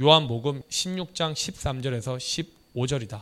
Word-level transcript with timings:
요한복음 0.00 0.62
16장 0.70 1.34
13절에서 1.34 2.16
15절이다. 2.74 3.20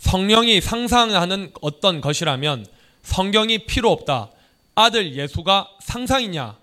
성령이 0.00 0.60
상상하는 0.60 1.52
어떤 1.62 2.00
것이라면 2.00 2.66
성경이 3.02 3.66
필요 3.66 3.92
없다. 3.92 4.30
아들 4.74 5.14
예수가 5.14 5.70
상상이냐? 5.80 6.58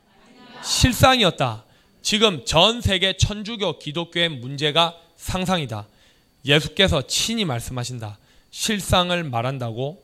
실상이었다. 0.61 1.63
지금 2.01 2.43
전 2.45 2.81
세계 2.81 3.13
천주교 3.15 3.79
기독교의 3.79 4.29
문제가 4.29 4.95
상상이다. 5.15 5.87
예수께서 6.45 7.05
친히 7.07 7.45
말씀하신다. 7.45 8.17
실상을 8.51 9.23
말한다고 9.23 10.03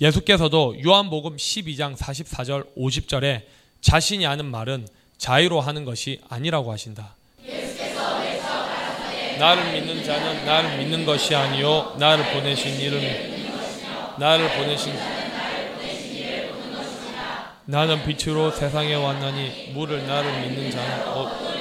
예수께서도 0.00 0.76
요한복음 0.84 1.36
12장 1.36 1.96
44절 1.96 2.74
50절에 2.76 3.42
자신이 3.80 4.24
하는 4.24 4.46
말은 4.46 4.86
자유로 5.18 5.60
하는 5.60 5.84
것이 5.84 6.20
아니라고 6.28 6.72
하신다. 6.72 7.14
나를 9.38 9.72
믿는 9.72 10.02
자는 10.02 10.44
나를 10.44 10.78
믿는 10.78 11.06
것이 11.06 11.32
아니요 11.32 11.94
나를 11.96 12.32
보내신 12.32 12.80
이를 12.80 13.38
나를 14.18 14.50
보내신 14.56 14.92
나는 17.66 18.04
빛으로 18.04 18.50
세상에 18.50 18.94
왔나니 18.94 19.72
물을 19.74 20.06
나를 20.06 20.40
믿는 20.40 20.70
자는 20.70 21.08
어, 21.08 21.57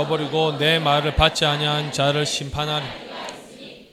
저버리고 0.00 0.56
내 0.56 0.78
말을 0.78 1.14
받지 1.14 1.44
아니한 1.44 1.92
자를 1.92 2.24
심판하리. 2.24 2.86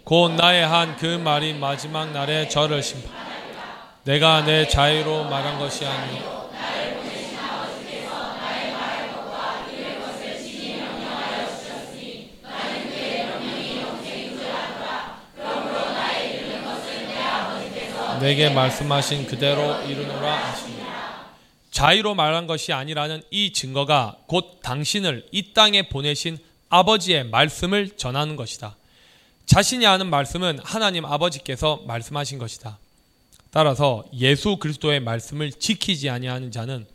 곧 0.06 0.32
나의 0.32 0.66
한 0.66 0.96
그 0.96 1.06
말이 1.06 1.54
마지막 1.54 2.12
날에 2.12 2.48
저를 2.48 2.82
심판. 2.82 3.12
내가 4.04 4.46
내 4.46 4.66
자유로 4.66 5.26
말한 5.26 5.60
것이 5.60 5.86
아니요 5.86 6.48
내게 18.22 18.50
말씀하신 18.50 19.28
그대로 19.28 19.82
이루노라 19.82 20.34
하십니다. 20.34 20.87
자유로 21.78 22.16
말한 22.16 22.48
것이 22.48 22.74
아니라는 22.74 23.22
이 23.30 23.54
증거가 23.54 24.18
곧 24.26 24.62
당신을 24.64 25.28
이 25.32 25.54
땅에 25.54 25.88
보내신 25.88 26.40
아버지의 26.70 27.26
말씀을 27.26 27.92
전하는 27.98 28.36
것이다. 28.36 28.76
자신이 29.46 29.86
하는 29.86 30.10
말씀은 30.10 30.58
하나님 30.64 31.06
아버지께서 31.06 31.84
말씀하신 31.86 32.40
것이다. 32.40 32.80
따라서 33.52 34.04
예수 34.16 34.58
그리스도의 34.58 35.02
말씀을 35.02 35.52
지키지 35.52 36.10
아니하는 36.10 36.50
자는 36.50 36.88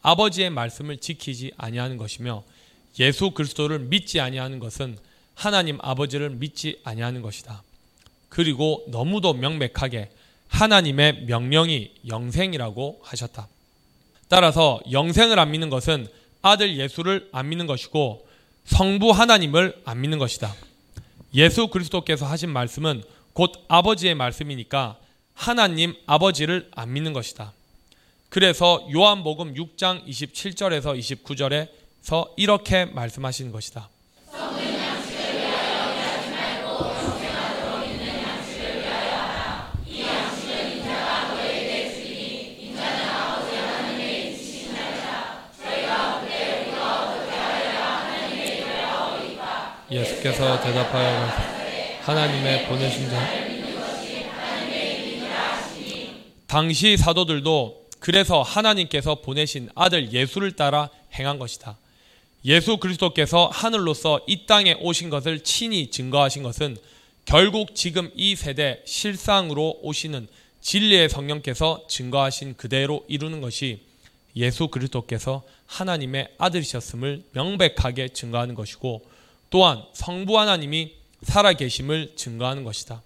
아버지의 0.00 0.48
말씀을 0.48 0.96
지키지 0.96 1.52
아니하는 1.58 1.98
것이며 1.98 2.42
예수 2.98 3.32
그리스도를 3.32 3.78
믿지 3.78 4.20
아니하는 4.20 4.58
것은 4.58 4.96
하나님 5.34 5.76
아버지를 5.82 6.30
믿지 6.30 6.80
아니하는 6.82 7.20
것이다. 7.20 7.62
그리고 8.30 8.86
너무도 8.88 9.34
명백하게 9.34 10.08
하나님의 10.48 11.24
명령이 11.26 11.92
영생이라고 12.08 13.00
하셨다. 13.02 13.46
따라서 14.30 14.78
영생을 14.92 15.40
안 15.40 15.50
믿는 15.50 15.70
것은 15.70 16.06
아들 16.40 16.78
예수를 16.78 17.28
안 17.32 17.48
믿는 17.48 17.66
것이고 17.66 18.24
성부 18.64 19.10
하나님을 19.10 19.82
안 19.84 20.00
믿는 20.00 20.18
것이다. 20.18 20.54
예수 21.34 21.66
그리스도께서 21.66 22.26
하신 22.26 22.50
말씀은 22.50 23.02
곧 23.32 23.52
아버지의 23.66 24.14
말씀이니까 24.14 24.98
하나님 25.34 25.94
아버지를 26.06 26.70
안 26.76 26.92
믿는 26.92 27.12
것이다. 27.12 27.52
그래서 28.28 28.86
요한복음 28.94 29.54
6장 29.54 30.06
27절에서 30.06 30.96
29절에서 30.96 32.30
이렇게 32.36 32.84
말씀하시는 32.84 33.50
것이다. 33.50 33.88
예수께서 50.20 50.60
대답하여 50.60 51.28
하나님의 52.02 52.66
보내신 52.66 53.08
자 53.08 53.18
당시 56.46 56.96
사도들도 56.96 57.86
그래서 57.98 58.42
하나님께서 58.42 59.16
보내신 59.16 59.70
아들 59.74 60.12
예수를 60.12 60.52
따라 60.52 60.90
행한 61.14 61.38
것이다. 61.38 61.78
예수 62.44 62.78
그리스도께서 62.78 63.48
하늘로서 63.52 64.20
이 64.26 64.46
땅에 64.46 64.74
오신 64.80 65.10
것을 65.10 65.40
친히 65.40 65.90
증거하신 65.90 66.42
것은 66.42 66.76
결국 67.24 67.74
지금 67.74 68.10
이 68.14 68.36
세대 68.36 68.82
실상으로 68.84 69.78
오시는 69.82 70.28
진리의 70.60 71.08
성령께서 71.08 71.84
증거하신 71.88 72.56
그대로 72.56 73.04
이루는 73.08 73.40
것이 73.40 73.82
예수 74.36 74.68
그리스도께서 74.68 75.42
하나님의 75.66 76.28
아들이셨음을 76.38 77.24
명백하게 77.32 78.08
증거하는 78.08 78.54
것이고 78.54 79.09
또한 79.50 79.82
성부 79.92 80.38
하나님이 80.38 80.94
살아계심을 81.22 82.14
증거하는 82.16 82.64
것이다. 82.64 83.02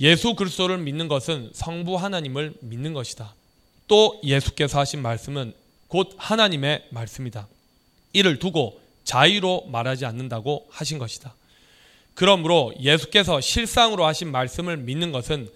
예수 0.00 0.34
그리스도를 0.34 0.78
믿는 0.78 1.08
것은 1.08 1.50
성부 1.54 1.96
하나님을 1.96 2.54
믿는 2.60 2.92
것이다. 2.92 3.34
또 3.88 4.20
예수께서 4.22 4.78
하신 4.78 5.02
말씀은 5.02 5.54
곧 5.88 6.14
하나님의 6.18 6.84
말씀이다. 6.90 7.48
이를 8.12 8.38
두고 8.38 8.80
자의로 9.04 9.66
말하지 9.68 10.04
않는다고 10.04 10.66
하신 10.70 10.98
것이다. 10.98 11.34
그러므로 12.14 12.72
예수께서 12.80 13.40
실상으로 13.40 14.04
하신 14.04 14.30
말씀을 14.30 14.76
믿는 14.76 15.12
것은 15.12 15.48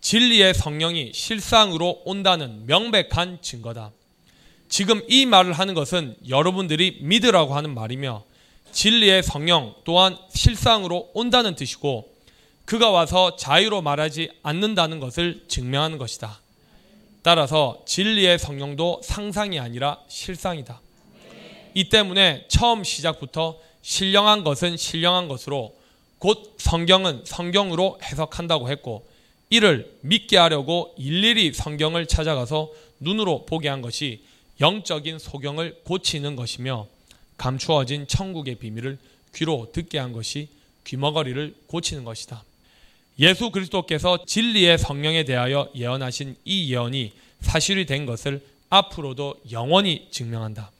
진리의 0.00 0.54
성령이 0.54 1.12
실상으로 1.14 2.02
온다는 2.04 2.66
명백한 2.66 3.38
증거다. 3.42 3.92
지금 4.68 5.02
이 5.08 5.26
말을 5.26 5.52
하는 5.52 5.74
것은 5.74 6.16
여러분들이 6.28 6.98
믿으라고 7.02 7.54
하는 7.54 7.74
말이며 7.74 8.24
진리의 8.76 9.22
성령 9.22 9.74
또한 9.84 10.18
실상으로 10.34 11.08
온다는 11.14 11.54
뜻이고 11.54 12.12
그가 12.66 12.90
와서 12.90 13.34
자유로 13.36 13.80
말하지 13.80 14.30
않는다는 14.42 15.00
것을 15.00 15.46
증명하는 15.48 15.96
것이다. 15.96 16.42
따라서 17.22 17.82
진리의 17.86 18.38
성령도 18.38 19.00
상상이 19.02 19.58
아니라 19.58 19.98
실상이다. 20.08 20.78
이 21.72 21.88
때문에 21.88 22.44
처음 22.48 22.84
시작부터 22.84 23.58
신령한 23.80 24.44
것은 24.44 24.76
신령한 24.76 25.28
것으로 25.28 25.74
곧 26.18 26.56
성경은 26.58 27.22
성경으로 27.24 27.98
해석한다고 28.02 28.68
했고 28.68 29.08
이를 29.48 29.90
믿게 30.02 30.36
하려고 30.36 30.94
일일이 30.98 31.54
성경을 31.54 32.06
찾아가서 32.06 32.70
눈으로 33.00 33.46
보게 33.46 33.70
한 33.70 33.80
것이 33.80 34.22
영적인 34.60 35.18
소경을 35.18 35.80
고치는 35.84 36.36
것이며 36.36 36.88
감추어진 37.36 38.06
천국의 38.06 38.56
비밀을 38.56 38.98
귀로 39.34 39.70
듣게 39.72 39.98
한 39.98 40.12
것이 40.12 40.48
귀머거리를 40.84 41.54
고치는 41.66 42.04
것이다. 42.04 42.44
예수 43.18 43.50
그리스도께서 43.50 44.24
진리의 44.26 44.78
성령에 44.78 45.24
대하여 45.24 45.70
예언하신 45.74 46.36
이 46.44 46.72
예언이 46.72 47.12
사실이 47.40 47.86
된 47.86 48.06
것을 48.06 48.42
앞으로도 48.68 49.36
영원히 49.52 50.08
증명한다. 50.10 50.70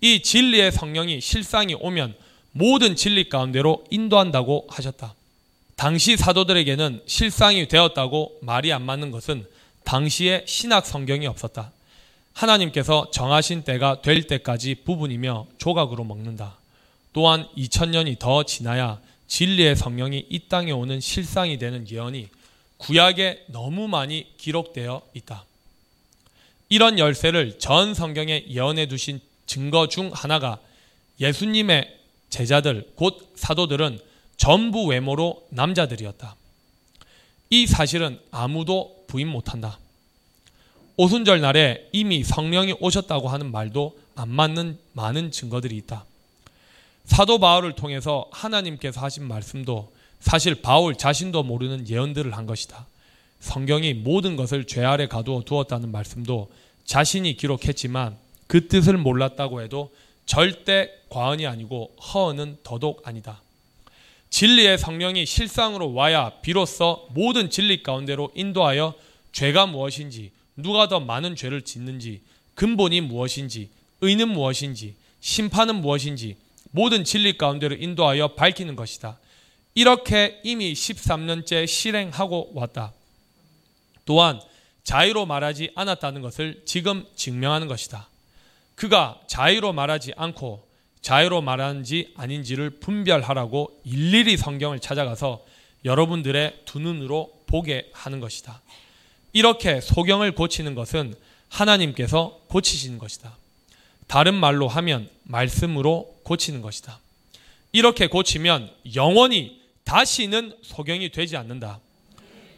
이 0.00 0.22
진리의 0.22 0.72
성령이 0.72 1.20
실상이 1.20 1.74
오면 1.74 2.14
모든 2.52 2.96
진리 2.96 3.28
가운데로 3.28 3.84
인도한다고 3.90 4.66
하셨다. 4.70 5.14
당시 5.76 6.16
사도들에게는 6.16 7.02
실상이 7.06 7.68
되었다고 7.68 8.38
말이 8.42 8.72
안 8.72 8.82
맞는 8.82 9.10
것은 9.10 9.46
당시에 9.84 10.44
신학 10.46 10.86
성경이 10.86 11.26
없었다. 11.26 11.72
하나님께서 12.36 13.10
정하신 13.10 13.62
때가 13.62 14.02
될 14.02 14.26
때까지 14.26 14.76
부분이며 14.84 15.46
조각으로 15.56 16.04
먹는다. 16.04 16.58
또한 17.14 17.48
2000년이 17.56 18.18
더 18.18 18.42
지나야 18.42 19.00
진리의 19.26 19.74
성령이 19.74 20.26
이 20.28 20.40
땅에 20.48 20.70
오는 20.70 21.00
실상이 21.00 21.56
되는 21.56 21.90
예언이 21.90 22.28
구약에 22.76 23.46
너무 23.48 23.88
많이 23.88 24.26
기록되어 24.36 25.00
있다. 25.14 25.44
이런 26.68 26.98
열쇠를 26.98 27.58
전 27.58 27.94
성경에 27.94 28.44
예언해 28.48 28.86
두신 28.86 29.20
증거 29.46 29.88
중 29.88 30.10
하나가 30.12 30.58
예수님의 31.18 31.96
제자들 32.28 32.90
곧 32.96 33.32
사도들은 33.34 33.98
전부 34.36 34.84
외모로 34.84 35.46
남자들이었다. 35.48 36.36
이 37.48 37.66
사실은 37.66 38.20
아무도 38.30 39.04
부인 39.06 39.28
못한다. 39.28 39.78
오순절 40.98 41.42
날에 41.42 41.88
이미 41.92 42.24
성령이 42.24 42.76
오셨다고 42.80 43.28
하는 43.28 43.52
말도 43.52 43.98
안 44.14 44.30
맞는 44.30 44.78
많은 44.94 45.30
증거들이 45.30 45.76
있다. 45.76 46.06
사도 47.04 47.38
바울을 47.38 47.74
통해서 47.74 48.26
하나님께서 48.32 49.00
하신 49.02 49.28
말씀도 49.28 49.92
사실 50.20 50.62
바울 50.62 50.96
자신도 50.96 51.42
모르는 51.42 51.88
예언들을 51.88 52.34
한 52.34 52.46
것이다. 52.46 52.86
성경이 53.40 53.92
모든 53.92 54.36
것을 54.36 54.66
죄 54.66 54.82
아래 54.84 55.06
가두어 55.06 55.42
두었다는 55.44 55.92
말씀도 55.92 56.50
자신이 56.86 57.36
기록했지만 57.36 58.16
그 58.46 58.68
뜻을 58.68 58.96
몰랐다고 58.96 59.60
해도 59.60 59.92
절대 60.24 60.90
과언이 61.10 61.46
아니고 61.46 61.94
허언은 62.00 62.58
더더욱 62.62 63.06
아니다. 63.06 63.42
진리의 64.30 64.78
성령이 64.78 65.26
실상으로 65.26 65.92
와야 65.92 66.30
비로소 66.40 67.06
모든 67.10 67.50
진리 67.50 67.82
가운데로 67.82 68.32
인도하여 68.34 68.94
죄가 69.32 69.66
무엇인지, 69.66 70.32
누가 70.56 70.88
더 70.88 71.00
많은 71.00 71.36
죄를 71.36 71.62
짓는지, 71.62 72.22
근본이 72.54 73.02
무엇인지, 73.02 73.70
의는 74.00 74.28
무엇인지, 74.28 74.94
심판은 75.20 75.80
무엇인지, 75.80 76.36
모든 76.70 77.04
진리 77.04 77.38
가운데로 77.38 77.76
인도하여 77.76 78.34
밝히는 78.34 78.76
것이다. 78.76 79.18
이렇게 79.74 80.40
이미 80.42 80.72
13년째 80.72 81.66
실행하고 81.66 82.52
왔다. 82.54 82.92
또한 84.04 84.40
자유로 84.84 85.26
말하지 85.26 85.72
않았다는 85.74 86.22
것을 86.22 86.62
지금 86.64 87.04
증명하는 87.16 87.66
것이다. 87.66 88.08
그가 88.74 89.20
자유로 89.26 89.72
말하지 89.72 90.12
않고 90.16 90.66
자유로 91.00 91.42
말하는지 91.42 92.14
아닌지를 92.16 92.70
분별하라고 92.80 93.80
일일이 93.84 94.36
성경을 94.36 94.80
찾아가서 94.80 95.44
여러분들의 95.84 96.62
두 96.64 96.78
눈으로 96.78 97.32
보게 97.46 97.90
하는 97.92 98.20
것이다. 98.20 98.60
이렇게 99.36 99.82
소경을 99.82 100.32
고치는 100.32 100.74
것은 100.74 101.14
하나님께서 101.50 102.40
고치시는 102.48 102.96
것이다. 102.96 103.36
다른 104.06 104.32
말로 104.32 104.66
하면 104.66 105.10
말씀으로 105.24 106.16
고치는 106.22 106.62
것이다. 106.62 106.98
이렇게 107.72 108.06
고치면 108.06 108.70
영원히 108.94 109.60
다시는 109.84 110.56
소경이 110.62 111.10
되지 111.10 111.36
않는다. 111.36 111.80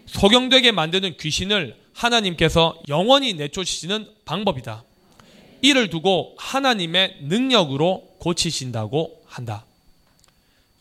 소경되게 0.07 0.71
만드는 0.71 1.17
귀신을 1.17 1.77
하나님께서 1.95 2.81
영원히 2.87 3.35
내쫓으시는 3.35 4.09
방법이다. 4.25 4.85
이를 5.63 5.91
두고 5.91 6.37
하나님의 6.39 7.17
능력으로 7.23 8.09
고치신다고 8.21 9.25
한다. 9.27 9.65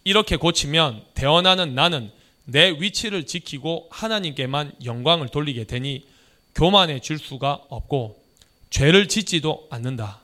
이렇게 0.03 0.35
고치면 0.35 1.01
대원하는 1.15 1.73
나는 1.73 2.11
내 2.49 2.69
위치를 2.71 3.25
지키고 3.25 3.88
하나님께만 3.89 4.71
영광을 4.85 5.27
돌리게 5.27 5.65
되니 5.65 6.07
교만해질 6.55 7.19
수가 7.19 7.65
없고 7.67 8.23
죄를 8.69 9.09
짓지도 9.09 9.67
않는다. 9.69 10.21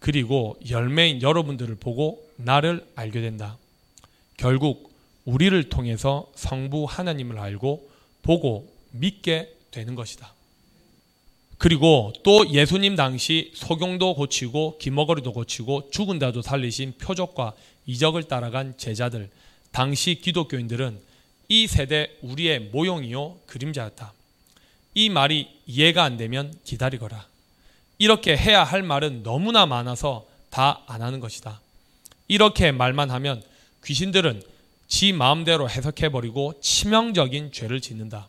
그리고 0.00 0.58
열매인 0.68 1.22
여러분들을 1.22 1.76
보고 1.76 2.26
나를 2.36 2.84
알게 2.96 3.20
된다. 3.20 3.56
결국 4.36 4.90
우리를 5.24 5.68
통해서 5.68 6.30
성부 6.34 6.86
하나님을 6.88 7.38
알고 7.38 7.88
보고 8.22 8.68
믿게 8.90 9.54
되는 9.70 9.94
것이다. 9.94 10.34
그리고 11.56 12.12
또 12.24 12.50
예수님 12.50 12.96
당시 12.96 13.52
소경도 13.54 14.14
고치고 14.14 14.78
기머거리도 14.78 15.32
고치고 15.32 15.90
죽은 15.90 16.18
자도 16.18 16.42
살리신 16.42 16.94
표적과 16.98 17.52
이적을 17.86 18.24
따라간 18.24 18.76
제자들, 18.76 19.30
당시 19.70 20.16
기독교인들은 20.16 21.09
이 21.50 21.66
세대 21.66 22.16
우리의 22.22 22.60
모형이요 22.72 23.40
그림자였다. 23.46 24.12
이 24.94 25.10
말이 25.10 25.48
이해가 25.66 26.04
안 26.04 26.16
되면 26.16 26.54
기다리거라. 26.62 27.26
이렇게 27.98 28.36
해야 28.36 28.62
할 28.62 28.82
말은 28.84 29.24
너무나 29.24 29.66
많아서 29.66 30.26
다 30.48 30.84
안 30.86 31.02
하는 31.02 31.18
것이다. 31.18 31.60
이렇게 32.28 32.70
말만 32.70 33.10
하면 33.10 33.42
귀신들은 33.84 34.42
지 34.86 35.12
마음대로 35.12 35.68
해석해버리고 35.68 36.60
치명적인 36.60 37.50
죄를 37.50 37.80
짓는다. 37.80 38.28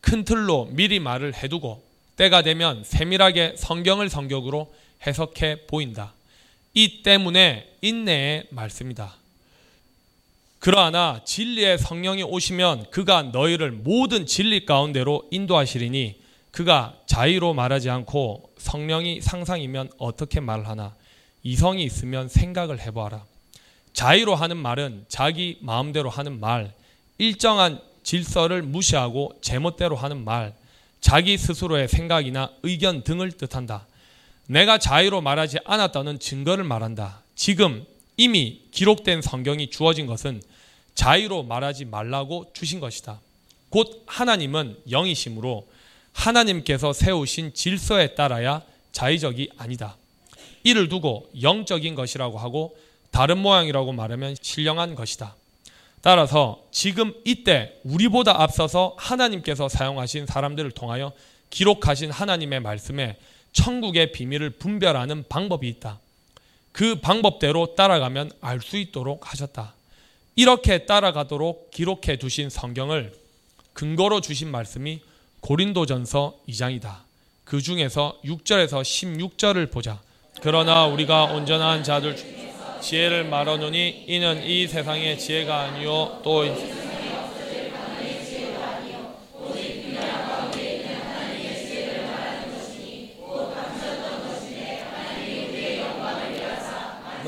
큰 0.00 0.24
틀로 0.24 0.66
미리 0.70 1.00
말을 1.00 1.34
해두고 1.34 1.84
때가 2.16 2.42
되면 2.42 2.84
세밀하게 2.84 3.54
성경을 3.58 4.08
성격으로 4.08 4.72
해석해 5.04 5.66
보인다. 5.66 6.14
이 6.74 7.02
때문에 7.02 7.72
인내의 7.82 8.46
말씀이다. 8.50 9.16
그러나 10.58 11.20
진리의 11.24 11.78
성령이 11.78 12.22
오시면 12.22 12.90
그가 12.90 13.22
너희를 13.22 13.70
모든 13.70 14.26
진리 14.26 14.64
가운데로 14.64 15.28
인도하시리니 15.30 16.20
그가 16.50 16.94
자의로 17.06 17.54
말하지 17.54 17.90
않고 17.90 18.50
성령이 18.58 19.20
상상이면 19.20 19.90
어떻게 19.98 20.40
말하나 20.40 20.94
이성이 21.42 21.84
있으면 21.84 22.28
생각을 22.28 22.80
해보아라. 22.80 23.24
자의로 23.92 24.34
하는 24.34 24.56
말은 24.56 25.04
자기 25.08 25.58
마음대로 25.60 26.10
하는 26.10 26.40
말, 26.40 26.72
일정한 27.18 27.80
질서를 28.02 28.62
무시하고 28.62 29.38
제멋대로 29.40 29.96
하는 29.96 30.24
말, 30.24 30.54
자기 31.00 31.38
스스로의 31.38 31.88
생각이나 31.88 32.50
의견 32.62 33.04
등을 33.04 33.32
뜻한다. 33.32 33.86
내가 34.48 34.78
자유로 34.78 35.20
말하지 35.20 35.58
않았다는 35.64 36.18
증거를 36.18 36.64
말한다. 36.64 37.22
지금 37.34 37.84
이미 38.16 38.62
기록된 38.70 39.22
성경이 39.22 39.70
주어진 39.70 40.06
것은 40.06 40.42
자유로 40.94 41.42
말하지 41.42 41.84
말라고 41.84 42.50
주신 42.52 42.80
것이다. 42.80 43.20
곧 43.68 44.02
하나님은 44.06 44.78
영이심으로 44.90 45.66
하나님께서 46.12 46.92
세우신 46.92 47.52
질서에 47.52 48.14
따라야 48.14 48.62
자의적이 48.92 49.50
아니다. 49.58 49.96
이를 50.64 50.88
두고 50.88 51.30
영적인 51.42 51.94
것이라고 51.94 52.38
하고 52.38 52.76
다른 53.10 53.38
모양이라고 53.38 53.92
말하면 53.92 54.34
신령한 54.40 54.94
것이다. 54.94 55.36
따라서 56.00 56.62
지금 56.70 57.14
이때 57.24 57.78
우리보다 57.84 58.40
앞서서 58.42 58.94
하나님께서 58.98 59.68
사용하신 59.68 60.26
사람들을 60.26 60.70
통하여 60.70 61.12
기록하신 61.50 62.10
하나님의 62.10 62.60
말씀에 62.60 63.16
천국의 63.52 64.12
비밀을 64.12 64.50
분별하는 64.50 65.24
방법이 65.28 65.68
있다. 65.68 66.00
그 66.76 66.96
방법대로 66.96 67.74
따라가면 67.74 68.32
알 68.42 68.60
수 68.60 68.76
있도록 68.76 69.32
하셨다. 69.32 69.72
이렇게 70.34 70.84
따라가도록 70.84 71.70
기록해 71.70 72.18
두신 72.18 72.50
성경을 72.50 73.14
근거로 73.72 74.20
주신 74.20 74.50
말씀이 74.50 75.00
고린도전서 75.40 76.40
2장이다. 76.46 76.96
그 77.44 77.62
중에서 77.62 78.18
6절에서 78.26 78.82
16절을 78.82 79.72
보자. 79.72 80.02
그러나 80.42 80.84
우리가 80.84 81.24
온전한 81.24 81.82
자들 81.82 82.14
지혜를 82.82 83.24
말하노니 83.24 84.04
이는 84.08 84.44
이 84.44 84.68
세상의 84.68 85.18
지혜가 85.18 85.58
아니요 85.58 86.20
또 86.22 86.44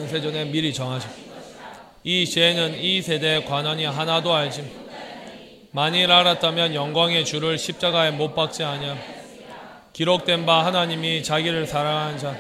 세 0.09 0.21
전에 0.21 0.47
미리 0.47 0.73
정하시고 0.73 1.13
이 2.05 2.27
지혜는 2.27 2.81
이 2.81 3.03
세대의 3.03 3.45
관원이 3.45 3.85
하나도 3.85 4.35
알지 4.35 4.89
만일 5.71 6.11
알았다면 6.11 6.75
영광의 6.75 7.25
주를 7.25 7.59
십자가에 7.59 8.11
못 8.11 8.35
박지 8.35 8.65
아니야 8.65 8.97
기록된 9.93 10.47
바 10.47 10.65
하나님이 10.65 11.23
자기를 11.25 11.67
사랑하는 11.67 12.19
자. 12.19 12.37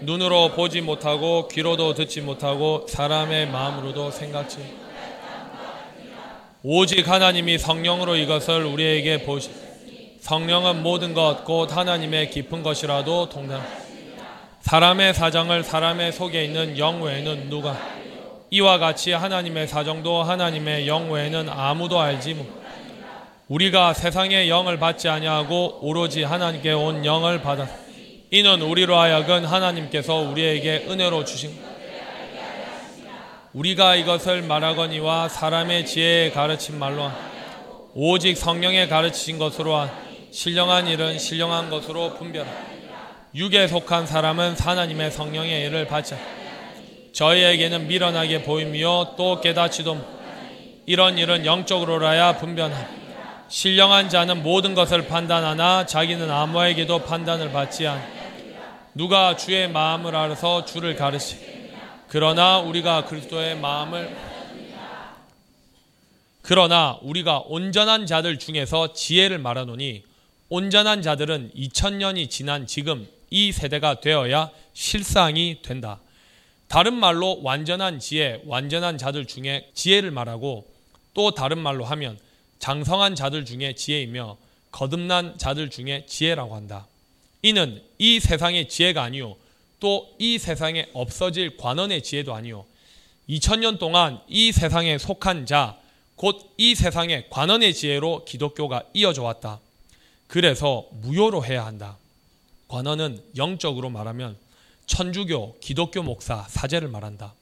눈으로 0.00 0.50
보지 0.50 0.80
못하고 0.80 1.46
귀로도 1.46 1.94
듣지 1.94 2.20
못하고 2.22 2.86
사람의 2.88 3.46
마음으로도 3.48 4.10
생각지. 4.10 4.58
오직 6.64 7.08
하나님이 7.08 7.58
성령으로 7.58 8.16
이것을 8.16 8.64
우리에게 8.64 9.22
보시 9.22 9.50
성령은 10.20 10.82
모든 10.82 11.14
것 11.14 11.44
곧 11.44 11.76
하나님의 11.76 12.30
깊은 12.30 12.62
것이라도 12.62 13.28
동남 13.28 13.62
사람의 14.62 15.12
사정을 15.12 15.64
사람의 15.64 16.12
속에 16.12 16.44
있는 16.44 16.78
영 16.78 17.02
외에는 17.02 17.50
누가? 17.50 17.76
이와 18.50 18.78
같이 18.78 19.12
하나님의 19.12 19.66
사정도 19.66 20.22
하나님의 20.22 20.86
영 20.86 21.10
외에는 21.10 21.48
아무도 21.48 22.00
알지 22.00 22.34
못. 22.34 22.46
우리가 23.48 23.92
세상의 23.92 24.48
영을 24.48 24.78
받지 24.78 25.08
아니하고 25.08 25.80
오로지 25.82 26.22
하나님께 26.22 26.72
온 26.72 27.04
영을 27.04 27.42
받았 27.42 27.68
이는 28.30 28.62
우리로 28.62 28.96
하여금 28.96 29.44
하나님께서 29.44 30.14
우리에게 30.14 30.86
은혜로 30.88 31.24
주신 31.24 31.52
우리가 33.52 33.96
이것을 33.96 34.42
말하거니와 34.42 35.28
사람의 35.28 35.84
지혜에 35.84 36.30
가르친 36.30 36.78
말로 36.78 37.10
오직 37.94 38.36
성령에 38.38 38.86
가르치신 38.86 39.38
것으로 39.38 39.86
신령한 40.30 40.86
일은 40.86 41.18
신령한 41.18 41.68
것으로 41.68 42.14
분별하 42.14 42.71
육에 43.34 43.66
속한 43.66 44.06
사람은 44.06 44.56
하나님의 44.58 45.10
성령의 45.10 45.66
일을 45.66 45.86
받자 45.86 46.18
저희에게는 47.12 47.88
미련하게 47.88 48.42
보이며 48.42 49.14
또 49.16 49.40
깨닫지도 49.40 50.22
이런 50.86 51.16
일은 51.16 51.46
영적으로라야 51.46 52.38
분변함. 52.38 53.02
신령한 53.48 54.08
자는 54.08 54.42
모든 54.42 54.74
것을 54.74 55.06
판단하나 55.08 55.86
자기는 55.86 56.30
아무에게도 56.30 57.04
판단을 57.04 57.52
받지 57.52 57.86
않. 57.86 58.02
누가 58.94 59.36
주의 59.36 59.68
마음을 59.68 60.14
알아서 60.16 60.64
주를 60.64 60.96
가르치. 60.96 61.38
그러나 62.08 62.58
우리가 62.58 63.06
그리스도의 63.06 63.56
마음을 63.56 64.14
그러나 66.42 66.98
우리가 67.02 67.44
온전한 67.46 68.04
자들 68.04 68.38
중에서 68.38 68.92
지혜를 68.92 69.38
말하노니 69.38 70.02
온전한 70.48 71.00
자들은 71.00 71.52
2000년이 71.56 72.28
지난 72.28 72.66
지금 72.66 73.06
이 73.32 73.50
세대가 73.50 74.00
되어야 74.00 74.50
실상이 74.74 75.62
된다. 75.62 76.00
다른 76.68 76.94
말로 76.94 77.40
완전한 77.42 77.98
지혜, 77.98 78.42
완전한 78.44 78.98
자들 78.98 79.26
중에 79.26 79.70
지혜를 79.74 80.10
말하고 80.10 80.66
또 81.14 81.30
다른 81.32 81.58
말로 81.58 81.84
하면 81.84 82.18
장성한 82.58 83.14
자들 83.14 83.44
중에 83.44 83.74
지혜이며 83.74 84.36
거듭난 84.70 85.38
자들 85.38 85.70
중에 85.70 86.04
지혜라고 86.06 86.54
한다. 86.54 86.86
이는 87.42 87.82
이 87.98 88.20
세상의 88.20 88.68
지혜가 88.68 89.02
아니요 89.02 89.36
또 89.80 90.06
이 90.18 90.38
세상에 90.38 90.86
없어질 90.92 91.56
관원의 91.56 92.02
지혜도 92.02 92.34
아니요 92.34 92.64
2000년 93.28 93.78
동안 93.78 94.20
이 94.28 94.52
세상에 94.52 94.98
속한 94.98 95.46
자 95.46 95.82
곧 96.22 96.36
이 96.56 96.74
세상의 96.74 97.26
관원의 97.30 97.74
지혜로 97.74 98.24
기독교가 98.24 98.84
이어져 98.94 99.22
왔다. 99.24 99.60
그래서 100.28 100.86
무효로 101.02 101.44
해야 101.44 101.66
한다. 101.66 101.98
관원은 102.72 103.22
영적으로 103.36 103.90
말하면 103.90 104.34
천주교, 104.86 105.58
기독교 105.60 106.02
목사, 106.02 106.46
사제를 106.48 106.88
말한다. 106.88 107.34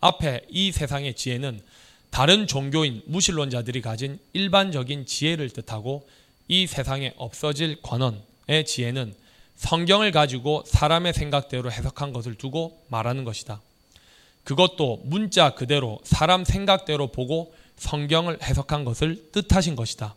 앞에 0.00 0.46
이 0.48 0.72
세상의 0.72 1.16
지혜는 1.16 1.60
다른 2.08 2.46
종교인 2.46 3.02
무신론자들이 3.04 3.82
가진 3.82 4.18
일반적인 4.32 5.04
지혜를 5.04 5.50
뜻하고 5.50 6.08
이 6.48 6.66
세상에 6.66 7.12
없어질 7.18 7.82
관원의 7.82 8.64
지혜는 8.66 9.14
성경을 9.56 10.12
가지고 10.12 10.64
사람의 10.66 11.12
생각대로 11.12 11.70
해석한 11.70 12.14
것을 12.14 12.36
두고 12.36 12.82
말하는 12.88 13.24
것이다. 13.24 13.60
그것도 14.44 15.02
문자 15.04 15.50
그대로 15.50 16.00
사람 16.04 16.46
생각대로 16.46 17.08
보고 17.08 17.54
성경을 17.76 18.42
해석한 18.42 18.86
것을 18.86 19.30
뜻하신 19.32 19.76
것이다. 19.76 20.14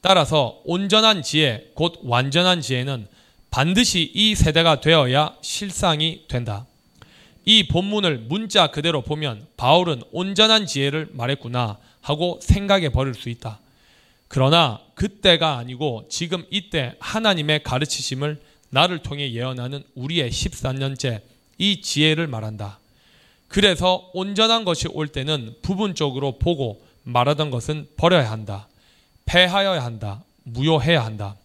따라서 0.00 0.60
온전한 0.64 1.22
지혜, 1.22 1.70
곧 1.74 2.00
완전한 2.02 2.60
지혜는 2.60 3.06
반드시 3.50 4.10
이 4.14 4.34
세대가 4.34 4.80
되어야 4.80 5.36
실상이 5.40 6.24
된다. 6.28 6.66
이 7.44 7.66
본문을 7.66 8.26
문자 8.28 8.66
그대로 8.66 9.00
보면 9.00 9.46
바울은 9.56 10.02
온전한 10.12 10.66
지혜를 10.66 11.08
말했구나 11.12 11.78
하고 12.02 12.38
생각해 12.42 12.90
버릴 12.90 13.14
수 13.14 13.30
있다. 13.30 13.58
그러나 14.28 14.80
그때가 14.94 15.56
아니고 15.56 16.06
지금 16.10 16.44
이때 16.50 16.94
하나님의 17.00 17.62
가르치심을 17.62 18.40
나를 18.70 18.98
통해 18.98 19.32
예언하는 19.32 19.82
우리의 19.94 20.30
13년째 20.30 21.22
이 21.56 21.80
지혜를 21.80 22.26
말한다. 22.26 22.78
그래서 23.48 24.10
온전한 24.12 24.66
것이 24.66 24.88
올 24.88 25.08
때는 25.08 25.54
부분적으로 25.62 26.38
보고 26.38 26.84
말하던 27.04 27.50
것은 27.50 27.88
버려야 27.96 28.30
한다. 28.30 28.68
패하여야 29.24 29.82
한다. 29.82 30.22
무효해야 30.44 31.02
한다. 31.02 31.36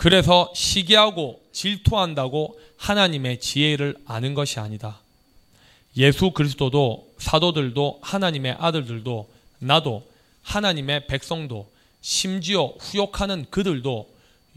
그래서 0.00 0.50
시기하고 0.54 1.42
질투한다고 1.52 2.58
하나님의 2.78 3.38
지혜를 3.38 3.96
아는 4.06 4.32
것이 4.32 4.58
아니다. 4.58 4.98
예수 5.98 6.30
그리스도도 6.30 7.12
사도들도 7.18 7.98
하나님의 8.00 8.56
아들들도 8.58 9.30
나도 9.58 10.10
하나님의 10.40 11.06
백성도 11.06 11.70
심지어 12.00 12.72
후욕하는 12.80 13.44
그들도 13.50 14.08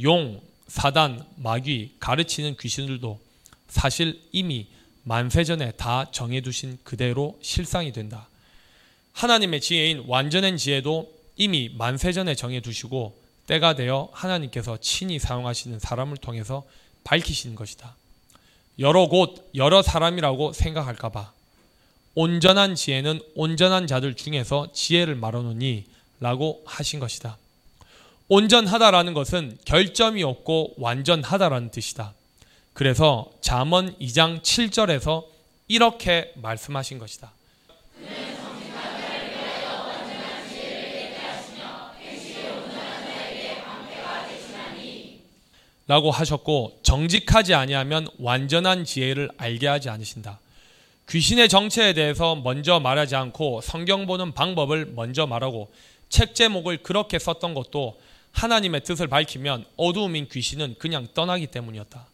용, 0.03 0.39
사단, 0.67 1.25
마귀, 1.35 1.95
가르치는 1.99 2.55
귀신들도 2.55 3.19
사실 3.67 4.21
이미 4.31 4.67
만세전에 5.03 5.71
다 5.71 6.09
정해두신 6.09 6.79
그대로 6.85 7.37
실상이 7.41 7.91
된다. 7.91 8.29
하나님의 9.11 9.59
지혜인 9.59 10.05
완전한 10.07 10.55
지혜도 10.55 11.11
이미 11.35 11.69
만세전에 11.77 12.33
정해두시고 12.33 13.22
때가 13.47 13.75
되어 13.75 14.09
하나님께서 14.13 14.77
친히 14.77 15.19
사용하시는 15.19 15.79
사람을 15.79 16.17
통해서 16.17 16.63
밝히시는 17.03 17.55
것이다. 17.55 17.95
여러 18.79 19.07
곳, 19.07 19.49
여러 19.55 19.81
사람이라고 19.81 20.53
생각할까봐 20.53 21.31
온전한 22.15 22.75
지혜는 22.75 23.21
온전한 23.35 23.87
자들 23.87 24.15
중에서 24.15 24.71
지혜를 24.71 25.15
말하노니 25.15 25.85
라고 26.19 26.63
하신 26.65 26.99
것이다. 26.99 27.37
온전하다라는 28.29 29.13
것은 29.13 29.57
결점이 29.65 30.23
없고 30.23 30.75
완전하다라는 30.77 31.71
뜻이다. 31.71 32.13
그래서 32.73 33.29
잠언 33.41 33.97
2장 33.99 34.41
7절에서 34.41 35.25
이렇게 35.67 36.31
말씀하신 36.35 36.99
것이다. 36.99 37.31
라고 45.93 46.09
하셨고 46.09 46.79
정직하지 46.81 47.53
아니하면 47.53 48.07
완전한 48.17 48.83
지혜를 48.83 49.29
알게 49.37 49.67
하지 49.67 49.89
않으신다. 49.89 50.39
귀신의 51.07 51.49
정체에 51.49 51.93
대해서 51.93 52.33
먼저 52.35 52.79
말하지 52.79 53.15
않고 53.15 53.61
성경 53.61 54.07
보는 54.07 54.31
방법을 54.31 54.87
먼저 54.95 55.27
말하고 55.27 55.71
책 56.09 56.33
제목을 56.33 56.77
그렇게 56.77 57.19
썼던 57.19 57.53
것도 57.53 58.01
하나님의 58.31 58.83
뜻을 58.83 59.05
밝히면 59.07 59.65
어두움인 59.77 60.29
귀신은 60.29 60.77
그냥 60.79 61.07
떠나기 61.13 61.45
때문이었다. 61.45 62.07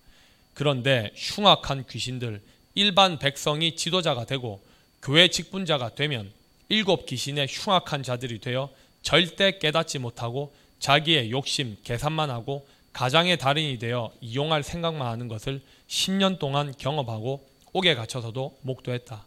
그런데 0.53 1.13
흉악한 1.15 1.85
귀신들, 1.89 2.41
일반 2.75 3.17
백성이 3.17 3.77
지도자가 3.77 4.25
되고 4.25 4.61
교회 5.01 5.29
직분자가 5.29 5.95
되면 5.95 6.29
일곱 6.67 7.05
귀신의 7.05 7.47
흉악한 7.49 8.03
자들이 8.03 8.39
되어 8.39 8.69
절대 9.03 9.57
깨닫지 9.57 9.99
못하고 9.99 10.53
자기의 10.79 11.31
욕심, 11.31 11.77
계산만 11.85 12.29
하고 12.29 12.67
가장의 12.93 13.37
달인이 13.37 13.79
되어 13.79 14.11
이용할 14.21 14.63
생각만 14.63 15.07
하는 15.07 15.27
것을 15.27 15.61
10년 15.87 16.39
동안 16.39 16.73
경험하고 16.77 17.47
옥에 17.73 17.95
갇혀서도 17.95 18.57
목도했다. 18.61 19.25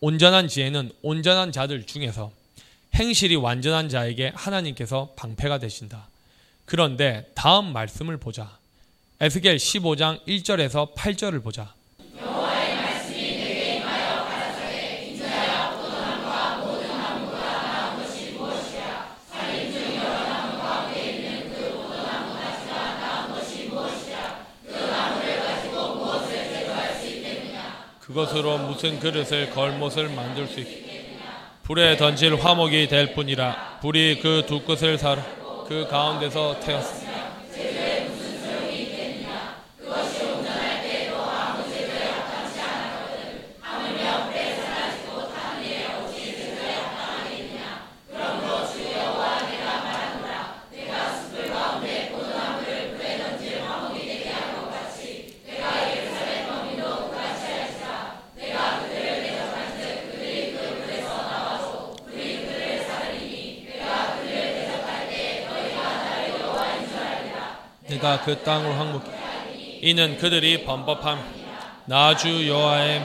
온전한 0.00 0.48
지혜는 0.48 0.92
온전한 1.02 1.50
자들 1.52 1.84
중에서 1.86 2.30
행실이 2.94 3.36
완전한 3.36 3.88
자에게 3.88 4.32
하나님께서 4.34 5.12
방패가 5.16 5.58
되신다. 5.58 6.08
그런데 6.64 7.30
다음 7.34 7.72
말씀을 7.72 8.16
보자. 8.16 8.58
에스겔 9.20 9.56
15장 9.56 10.24
1절에서 10.26 10.94
8절을 10.94 11.42
보자. 11.42 11.73
그것으로 28.18 28.58
무슨 28.58 29.00
그릇을 29.00 29.50
걸못을 29.50 30.08
만들 30.08 30.46
수 30.46 30.60
있. 30.60 30.84
불에 31.64 31.96
던질 31.96 32.36
화목이 32.36 32.86
될 32.86 33.12
뿐이라 33.14 33.78
불이 33.80 34.20
그 34.20 34.44
두 34.46 34.60
끝을 34.60 34.96
사르 34.98 35.20
그 35.66 35.88
가운데서 35.90 36.60
태웠습니 36.60 37.03
그 68.22 68.42
땅을 68.42 68.78
항복 68.78 69.04
이는 69.82 70.16
그들이 70.18 70.64
범법함 70.64 71.18
나주 71.86 72.48
여호와의 72.48 73.02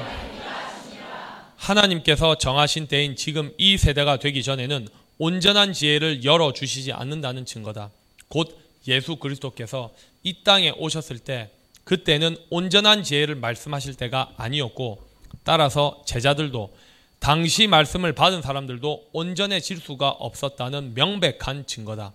하나님께서 1.58 2.38
정하신 2.38 2.88
때인 2.88 3.16
지금 3.16 3.52
이 3.58 3.78
세대가 3.78 4.18
되기 4.18 4.44
전에는 4.44 4.88
온전한 5.18 5.74
지혜를 5.74 6.24
열어 6.24 6.54
주시지 6.54 6.94
않는다는 6.94 7.46
증거다. 7.46 7.92
곧 8.30 8.58
예수 8.88 9.18
그리스도께서 9.18 9.94
이 10.24 10.44
땅에 10.44 10.72
오셨을 10.72 11.20
때 11.20 11.50
그때는 11.84 12.38
온전한 12.50 13.04
지혜를 13.04 13.36
말씀하실 13.36 13.96
때가 13.96 14.32
아니었고 14.38 15.06
따라서 15.44 16.02
제자들도 16.06 16.74
당시 17.20 17.68
말씀을 17.68 18.14
받은 18.14 18.42
사람들도 18.42 19.10
온전해질 19.12 19.80
수가 19.80 20.10
없었다는 20.10 20.94
명백한 20.94 21.66
증거다. 21.68 22.14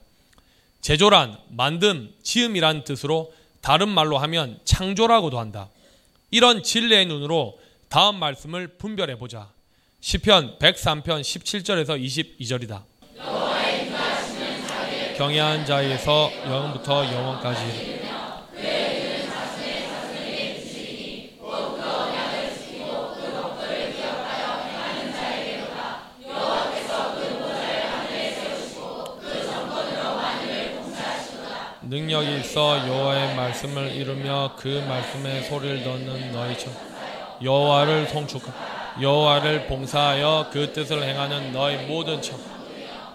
제조란 0.85 1.39
만듦, 1.57 2.11
지음이란 2.23 2.85
뜻으로 2.85 3.33
다른 3.63 3.89
말로 3.89 4.19
하면 4.19 4.61
창조라고도 4.67 5.39
한다. 5.39 5.71
이런 6.31 6.63
진리의 6.63 7.07
눈으로 7.07 7.59
다음 7.89 8.17
말씀을 8.17 8.77
분별해 8.77 9.17
보자. 9.17 9.49
시편 10.01 10.59
103편 10.59 11.23
17절에서 11.23 11.99
22절이다. 12.39 12.83
경외한 15.17 15.65
자에서 15.65 16.31
영부터 16.45 17.07
영원까지 17.07 17.94
능력이 31.95 32.41
있어 32.41 32.89
여호와의 32.89 33.37
말씀을 33.37 33.93
이루며 33.93 34.57
그 34.59 34.85
말씀에 34.89 35.43
소리를 35.43 35.85
듣는 35.85 36.33
너희처 36.33 36.69
여호와를 37.41 38.09
송축하 38.09 38.53
여호와를 39.01 39.69
봉사하여 39.69 40.49
그 40.53 40.73
뜻을 40.73 41.05
행하는 41.05 41.53
너희 41.53 41.87
모든 41.87 42.21
척 42.21 42.41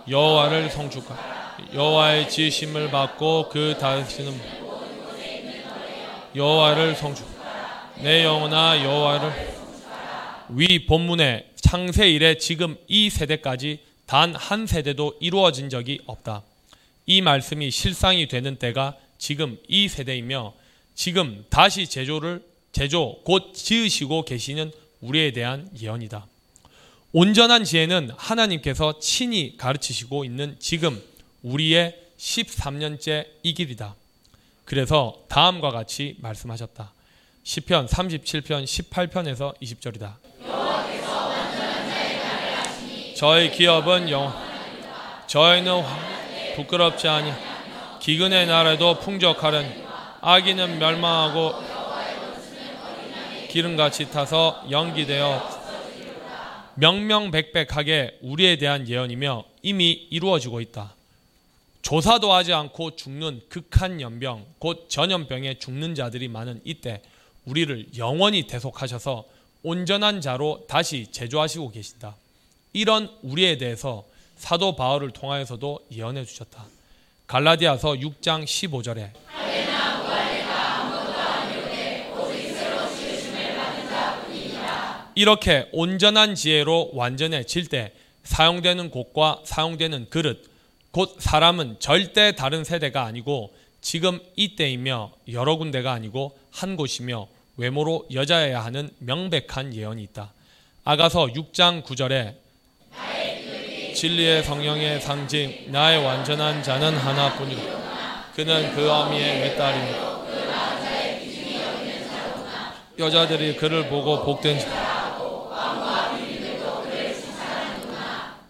여호와를 0.07 0.69
송축하 0.69 1.13
여호와의 1.73 2.29
지심을 2.29 2.89
받고 2.89 3.49
그 3.49 3.75
다스리는 3.77 4.39
여호와를 6.33 6.95
송축하 6.95 7.29
내 7.97 8.23
영혼아 8.23 8.81
여호와를 8.81 9.31
위 10.51 10.85
본문에 10.85 11.47
창세 11.57 12.09
이래 12.09 12.37
지금 12.37 12.77
이 12.87 13.09
세대까지 13.09 13.79
단 14.05 14.33
한 14.35 14.65
세대도 14.65 15.15
이루어진 15.19 15.69
적이 15.69 15.99
없다. 16.07 16.43
이 17.09 17.23
말씀이 17.23 17.71
실상이 17.71 18.27
되는 18.27 18.57
때가 18.57 18.95
지금 19.17 19.57
이 19.67 19.87
세대이며 19.87 20.53
지금 20.93 21.43
다시 21.49 21.87
제조를 21.87 22.45
제조 22.71 23.19
곧 23.25 23.51
지으시고 23.55 24.25
계시는 24.25 24.71
우리에 25.01 25.31
대한 25.31 25.67
예언이다. 25.81 26.27
온전한 27.11 27.63
지혜는 27.63 28.11
하나님께서 28.15 28.99
친히 28.99 29.57
가르치시고 29.57 30.23
있는 30.23 30.55
지금 30.59 31.01
우리의 31.41 31.99
13년째 32.19 33.25
이 33.41 33.55
길이다. 33.55 33.95
그래서 34.63 35.23
다음과 35.29 35.71
같이 35.71 36.15
말씀하셨다. 36.19 36.93
시편 37.41 37.87
37편 37.87 38.65
18편에서 38.65 39.59
20절이다. 39.59 40.13
저희 43.15 43.51
기업은 43.51 44.11
영 44.11 44.31
저희는 45.25 46.18
부끄럽지 46.55 47.07
아니 47.07 47.31
기근의 47.99 48.47
날에도 48.47 48.99
풍족하려니 48.99 49.83
악인은 50.21 50.79
멸망하고 50.79 51.53
기름같이 53.49 54.11
타서 54.11 54.65
연기되어 54.69 55.59
명명백백하게 56.75 58.19
우리에 58.21 58.57
대한 58.57 58.87
예언이며 58.87 59.43
이미 59.63 59.91
이루어지고 59.91 60.61
있다. 60.61 60.95
조사도 61.81 62.31
하지 62.31 62.53
않고 62.53 62.95
죽는 62.95 63.41
극한 63.49 63.99
연병, 63.99 64.45
곧 64.59 64.87
전염병에 64.89 65.59
죽는 65.59 65.95
자들이 65.95 66.27
많은 66.27 66.61
이때 66.63 67.01
우리를 67.45 67.97
영원히 67.97 68.47
대속하셔서 68.47 69.25
온전한 69.63 70.21
자로 70.21 70.65
다시 70.67 71.07
제조하시고 71.11 71.71
계신다. 71.71 72.15
이런 72.73 73.09
우리에 73.23 73.57
대해서 73.57 74.05
사도 74.39 74.75
바울을 74.75 75.11
통하여서도 75.11 75.87
예언해 75.91 76.23
주셨다. 76.25 76.65
갈라디아서 77.27 77.95
6장 77.95 78.45
15절에 78.45 79.11
이렇게 85.13 85.67
온전한 85.73 86.33
지혜로 86.33 86.91
완전해질 86.93 87.67
때 87.67 87.91
사용되는 88.23 88.89
곳과 88.89 89.41
사용되는 89.43 90.09
그릇, 90.09 90.49
곧 90.91 91.17
사람은 91.19 91.77
절대 91.79 92.31
다른 92.31 92.63
세대가 92.63 93.03
아니고 93.03 93.53
지금 93.81 94.19
이때이며 94.37 95.11
여러 95.33 95.57
군데가 95.57 95.91
아니고 95.91 96.37
한 96.51 96.77
곳이며 96.77 97.27
외모로 97.57 98.07
여자여야 98.13 98.63
하는 98.63 98.89
명백한 98.99 99.75
예언이 99.75 100.01
있다. 100.03 100.31
아가서 100.85 101.27
6장 101.27 101.83
9절에 101.83 102.48
진리의 103.93 104.43
성령의 104.43 105.01
상징 105.01 105.65
나의 105.67 106.03
완전한 106.03 106.63
자는 106.63 106.95
하나뿐이라 106.97 107.61
그는 108.35 108.73
그 108.75 108.89
어미의 108.89 109.41
외딸이니 109.41 110.09
여자들이 112.97 113.55
그를 113.55 113.89
보고 113.89 114.23
복된 114.23 114.59
자 114.59 114.99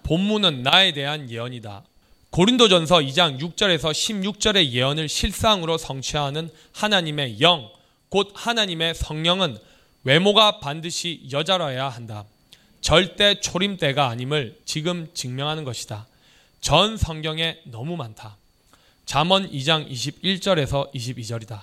본문은 0.09 0.63
나에 0.63 0.91
대한 0.91 1.29
예언이다. 1.29 1.83
고린도전서 2.31 2.97
2장 2.97 3.39
6절에서 3.39 3.91
16절의 3.91 4.71
예언을 4.71 5.07
실상으로 5.07 5.77
성취하는 5.77 6.49
하나님의 6.73 7.39
영, 7.41 7.69
곧 8.09 8.31
하나님의 8.33 8.95
성령은 8.95 9.59
외모가 10.03 10.59
반드시 10.59 11.27
여자라야 11.31 11.89
한다. 11.89 12.25
절대 12.81 13.39
초림때가 13.39 14.07
아님을 14.07 14.59
지금 14.65 15.07
증명하는 15.13 15.63
것이다. 15.63 16.07
전 16.61 16.97
성경에 16.97 17.57
너무 17.65 17.95
많다. 17.97 18.37
잠언 19.05 19.49
2장 19.49 19.89
21절에서 19.89 20.93
22절이다. 20.93 21.61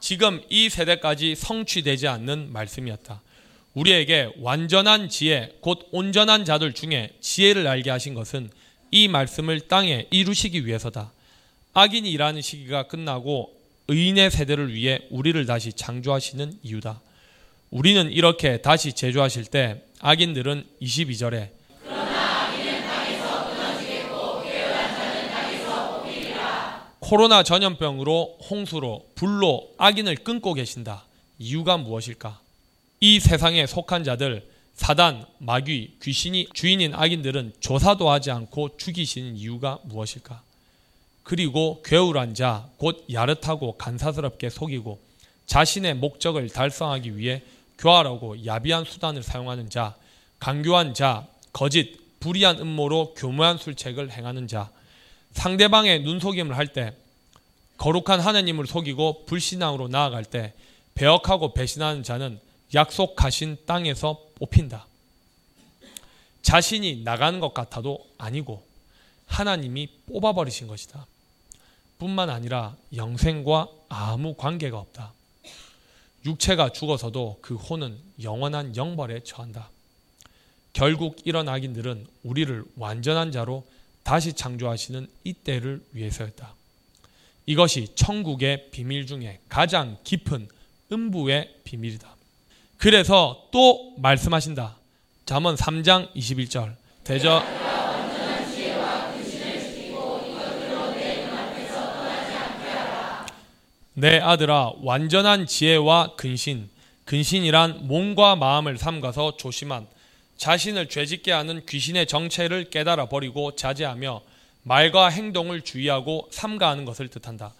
지금 0.00 0.42
이 0.50 0.68
세대까지 0.68 1.36
성취되지 1.36 2.08
않는 2.08 2.52
말씀이었다. 2.52 3.22
우리에게 3.74 4.32
완전한 4.40 5.08
지혜, 5.08 5.56
곧 5.60 5.88
온전한 5.90 6.44
자들 6.44 6.74
중에 6.74 7.16
지혜를 7.20 7.66
알게 7.66 7.88
하신 7.90 8.12
것은 8.12 8.50
이 8.90 9.08
말씀을 9.08 9.60
땅에 9.60 10.06
이루시기 10.10 10.66
위해서다. 10.66 11.12
악인이 11.72 12.10
일하는 12.10 12.42
시기가 12.42 12.88
끝나고 12.88 13.61
의인의 13.88 14.30
세대를 14.30 14.72
위해 14.74 15.00
우리를 15.10 15.44
다시 15.46 15.72
창조하시는 15.72 16.60
이유다. 16.62 17.00
우리는 17.70 18.10
이렇게 18.12 18.60
다시 18.62 18.92
제조하실 18.92 19.46
때 19.46 19.82
악인들은 20.00 20.64
22절에 20.80 21.50
코로나 27.00 27.42
전염병으로 27.42 28.38
홍수로 28.48 29.06
불로 29.14 29.70
악인을 29.76 30.16
끊고 30.16 30.54
계신다. 30.54 31.04
이유가 31.38 31.76
무엇일까? 31.76 32.40
이 33.00 33.20
세상에 33.20 33.66
속한 33.66 34.04
자들 34.04 34.48
사단, 34.74 35.26
마귀, 35.38 35.98
귀신이 36.02 36.48
주인인 36.54 36.94
악인들은 36.94 37.54
조사도 37.60 38.08
하지 38.08 38.30
않고 38.30 38.78
죽이시는 38.78 39.36
이유가 39.36 39.78
무엇일까? 39.84 40.42
그리고 41.22 41.82
괴울한 41.84 42.34
자, 42.34 42.68
곧 42.78 43.04
야릇하고 43.12 43.76
간사스럽게 43.78 44.50
속이고 44.50 45.00
자신의 45.46 45.94
목적을 45.94 46.48
달성하기 46.48 47.16
위해 47.16 47.42
교활하고 47.78 48.44
야비한 48.44 48.84
수단을 48.84 49.22
사용하는 49.22 49.70
자, 49.70 49.96
강교한 50.38 50.94
자, 50.94 51.26
거짓, 51.52 52.00
불의한 52.20 52.58
음모로 52.58 53.14
교묘한 53.14 53.58
술책을 53.58 54.10
행하는 54.12 54.48
자, 54.48 54.70
상대방의 55.32 56.02
눈속임을 56.02 56.56
할 56.56 56.68
때, 56.68 56.94
거룩한 57.78 58.20
하나님을 58.20 58.66
속이고 58.66 59.26
불신앙으로 59.26 59.88
나아갈 59.88 60.24
때, 60.24 60.54
배역하고 60.94 61.54
배신하는 61.54 62.02
자는 62.02 62.38
약속하신 62.74 63.58
땅에서 63.66 64.20
뽑힌다. 64.36 64.86
자신이 66.42 67.02
나가는 67.02 67.40
것 67.40 67.54
같아도 67.54 68.04
아니고 68.18 68.62
하나님이 69.32 69.88
뽑아버리신 70.06 70.66
것이다. 70.66 71.06
뿐만 71.98 72.28
아니라 72.28 72.76
영생과 72.94 73.68
아무 73.88 74.34
관계가 74.34 74.78
없다. 74.78 75.14
육체가 76.26 76.70
죽어서도 76.70 77.38
그 77.40 77.54
혼은 77.54 77.98
영원한 78.22 78.76
영벌에 78.76 79.20
처한다. 79.24 79.70
결국 80.72 81.16
이런 81.24 81.48
악인들은 81.48 82.06
우리를 82.22 82.64
완전한 82.76 83.32
자로 83.32 83.66
다시 84.02 84.34
창조하시는 84.34 85.08
이때를 85.24 85.82
위해서였다. 85.92 86.54
이것이 87.46 87.88
천국의 87.94 88.70
비밀 88.70 89.06
중에 89.06 89.40
가장 89.48 89.96
깊은 90.04 90.48
음부의 90.92 91.56
비밀이다. 91.64 92.16
그래서 92.76 93.48
또 93.50 93.94
말씀하신다. 93.98 94.76
잠언 95.24 95.54
3장 95.54 96.12
21절. 96.14 96.76
대저 97.04 97.71
내 103.94 104.18
아들아 104.18 104.72
완전한 104.82 105.46
지혜와 105.46 106.16
근신 106.16 106.70
근신이란 107.04 107.88
몸과 107.88 108.36
마음을 108.36 108.78
삼가서 108.78 109.36
조심한 109.36 109.86
자신을 110.38 110.88
죄짓게 110.88 111.30
하는 111.30 111.66
귀신의 111.66 112.06
정체를 112.06 112.70
깨달아 112.70 113.06
버리고 113.06 113.54
자제하며 113.54 114.22
말과 114.62 115.08
행동을 115.08 115.60
주의하고 115.60 116.28
삼가하는 116.30 116.84
것을 116.84 117.08
뜻한다. 117.08 117.52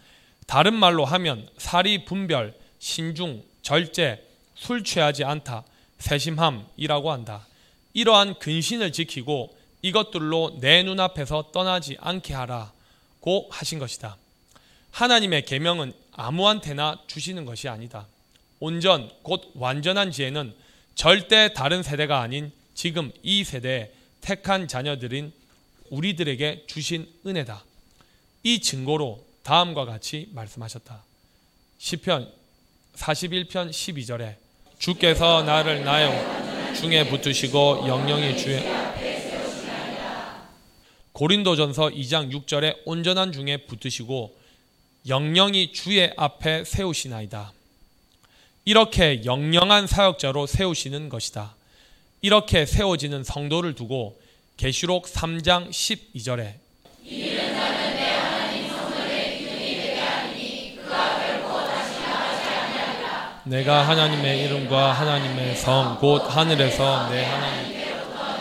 다른 0.47 0.75
말로 0.75 1.05
하면 1.05 1.49
사리 1.59 2.05
분별, 2.05 2.55
신중, 2.79 3.43
절제, 3.63 4.27
술 4.55 4.85
취하지 4.85 5.25
않다, 5.25 5.65
세심함이라고 5.99 7.13
한다. 7.13 7.47
이러한 7.93 8.39
근신을 8.39 8.93
지키고 8.93 9.57
이것들로 9.83 10.59
내 10.61 10.83
눈앞에서 10.83 11.51
떠나지 11.53 11.97
않게 12.01 12.35
하라고 12.35 13.49
하신 13.51 13.79
것이다. 13.79 14.17
하나님의 14.93 15.45
계명은 15.45 15.93
아무한테나 16.13 17.01
주시는 17.07 17.45
것이 17.45 17.69
아니다. 17.69 18.07
온전 18.61 19.11
곧 19.23 19.51
완전한 19.55 20.13
지혜는 20.13 20.55
절대 20.95 21.53
다른 21.53 21.83
세대가 21.83 22.21
아닌 22.21 22.53
지금 22.75 23.11
이 23.23 23.43
세대에 23.43 23.91
택한 24.21 24.69
자녀들인 24.69 25.33
우리들에게 25.91 26.65
주신 26.67 27.09
은혜다. 27.27 27.65
이 28.45 28.61
증거로 28.61 29.25
다음과 29.43 29.87
같이 29.87 30.29
말씀하셨다. 30.33 31.03
시편 31.79 32.31
41편 32.95 33.71
12절에 33.71 34.37
주께서 34.79 35.43
나를 35.43 35.85
나의 35.85 36.77
중에 36.77 37.09
붙으시고 37.09 37.87
영영이 37.89 38.37
주의 38.37 38.63
고린도전서 41.13 41.91
2장 41.91 42.33
6절에 42.33 42.83
온전한 42.85 43.33
중에 43.33 43.59
붙으시고 43.67 44.42
영영이 45.09 45.73
주의 45.73 46.13
앞에 46.17 46.65
세우시나이다. 46.65 47.53
이렇게 48.65 49.25
영영한 49.25 49.87
사역자로 49.89 50.47
세우시는 50.47 51.09
것이다. 51.09 51.55
이렇게 52.21 52.67
세워지는 52.67 53.25
성도를 53.25 53.75
두고 53.75 54.21
계시록 54.57 55.07
3장 55.07 55.71
12절에 55.71 56.55
내가 63.45 63.89
하나님의 63.89 64.45
이름과 64.45 64.93
하나님의 64.93 65.57
성 65.57 65.99
곧 65.99 66.23
하늘에서 66.29 67.11
내 67.11 67.25
하나님 67.25 67.73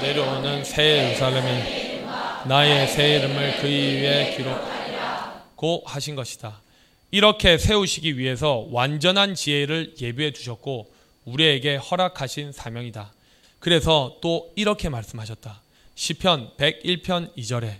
내려오는 0.01 0.63
새 0.63 1.07
예루살렘이 1.09 2.01
나의 2.45 2.87
새 2.87 3.15
이름을 3.17 3.57
그 3.61 3.67
위에 3.67 4.35
기록 4.37 4.80
고 5.61 5.83
하신 5.85 6.15
것이다. 6.15 6.59
이렇게 7.11 7.59
세우시기 7.59 8.17
위해서 8.17 8.65
완전한 8.71 9.35
지혜를 9.35 9.93
예비해 10.01 10.31
두셨고 10.31 10.91
우리에게 11.25 11.75
허락하신 11.75 12.51
사명이다. 12.51 13.13
그래서 13.59 14.17
또 14.21 14.51
이렇게 14.55 14.89
말씀하셨다. 14.89 15.61
시편 15.93 16.53
101편 16.57 17.35
2절에 17.37 17.75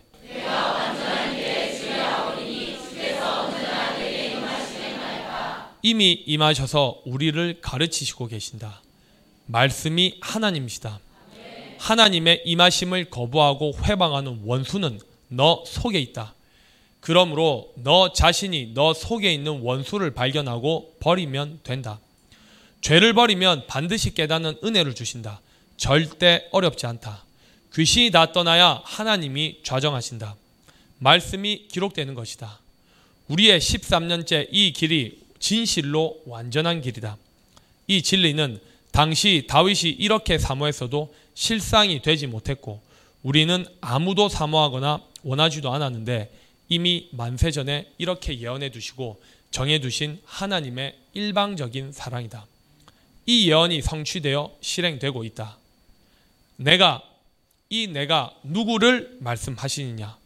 이미 5.81 6.11
임하셔서 6.27 7.01
우리를 7.05 7.61
가르치시고 7.61 8.27
계신다. 8.27 8.83
말씀이 9.47 10.19
하나님이시다. 10.21 10.99
하나님의 11.79 12.43
임하심을 12.45 13.09
거부하고 13.09 13.73
회방하는 13.85 14.41
원수는 14.45 14.99
너 15.29 15.63
속에 15.65 15.99
있다. 15.99 16.35
그러므로 17.01 17.73
너 17.75 18.13
자신이 18.13 18.71
너 18.73 18.93
속에 18.93 19.33
있는 19.33 19.59
원수를 19.61 20.11
발견하고 20.11 20.95
버리면 20.99 21.59
된다. 21.63 21.99
죄를 22.81 23.13
버리면 23.13 23.65
반드시 23.67 24.13
깨닫는 24.13 24.59
은혜를 24.63 24.95
주신다. 24.95 25.41
절대 25.77 26.47
어렵지 26.51 26.85
않다. 26.85 27.25
귀신이 27.73 28.11
다 28.11 28.31
떠나야 28.31 28.81
하나님이 28.83 29.61
좌정하신다. 29.63 30.35
말씀이 30.99 31.67
기록되는 31.69 32.13
것이다. 32.13 32.59
우리의 33.27 33.59
13년째 33.59 34.47
이 34.51 34.71
길이 34.73 35.19
진실로 35.39 36.21
완전한 36.27 36.81
길이다. 36.81 37.17
이 37.87 38.03
진리는 38.03 38.59
당시 38.91 39.45
다윗이 39.47 39.95
이렇게 39.97 40.37
사모했어도 40.37 41.13
실상이 41.33 42.01
되지 42.01 42.27
못했고 42.27 42.81
우리는 43.23 43.65
아무도 43.79 44.29
사모하거나 44.29 45.01
원하지도 45.23 45.73
않았는데 45.73 46.40
이미 46.71 47.09
만세 47.11 47.51
전에 47.51 47.91
이렇게 47.97 48.39
예언해 48.39 48.69
두시고 48.69 49.21
정해 49.51 49.79
두신 49.79 50.21
하나님의 50.23 50.95
일방적인 51.13 51.91
사랑이다. 51.91 52.45
이 53.25 53.49
예언이 53.49 53.81
성취되어 53.81 54.55
실행되고 54.61 55.25
있다. 55.25 55.57
내가 56.55 57.03
이 57.67 57.87
내가 57.87 58.33
누구를 58.43 59.17
말씀하시느냐? 59.19 60.17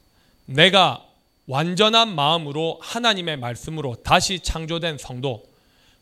내가 0.46 1.04
완전한 1.48 2.14
마음으로 2.14 2.78
하나님의 2.80 3.38
말씀으로 3.38 3.96
다시 4.04 4.40
창조된 4.40 5.00
성도, 5.00 5.44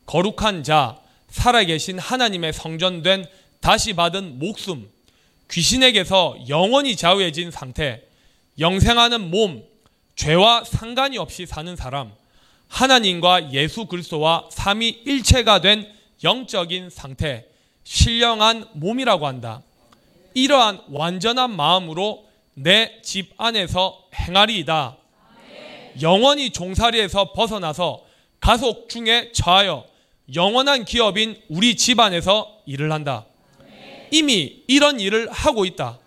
거룩한 0.07 0.63
자, 0.65 0.99
살아계신 1.29 1.99
하나님의 1.99 2.51
성전된 2.51 3.27
다시 3.61 3.93
받은 3.93 4.39
목숨, 4.39 4.89
귀신에게서 5.49 6.35
영원히 6.49 6.97
자유해진 6.97 7.49
상태, 7.49 8.03
영생하는 8.59 9.31
몸, 9.31 9.71
죄와 10.15 10.63
상관이 10.63 11.17
없이 11.17 11.45
사는 11.45 11.75
사람, 11.75 12.11
하나님과 12.67 13.51
예수 13.53 13.85
그리스도와 13.85 14.47
삼위 14.51 15.01
일체가 15.05 15.61
된 15.61 15.91
영적인 16.23 16.89
상태, 16.89 17.45
신령한 17.83 18.69
몸이라고 18.73 19.27
한다. 19.27 19.61
이러한 20.33 20.81
완전한 20.89 21.55
마음으로 21.55 22.25
내 22.55 22.99
집 23.03 23.33
안에서 23.37 24.03
행하리이다. 24.15 24.97
영원히 26.01 26.49
종살이에서 26.51 27.33
벗어나서 27.33 28.03
가속 28.39 28.89
중에 28.89 29.31
처하여 29.33 29.85
영원한 30.33 30.85
기업인 30.85 31.39
우리 31.49 31.75
집안에서 31.75 32.59
일을 32.65 32.91
한다. 32.91 33.25
이미 34.11 34.63
이런 34.67 34.99
일을 34.99 35.29
하고 35.31 35.65
있다. 35.65 35.99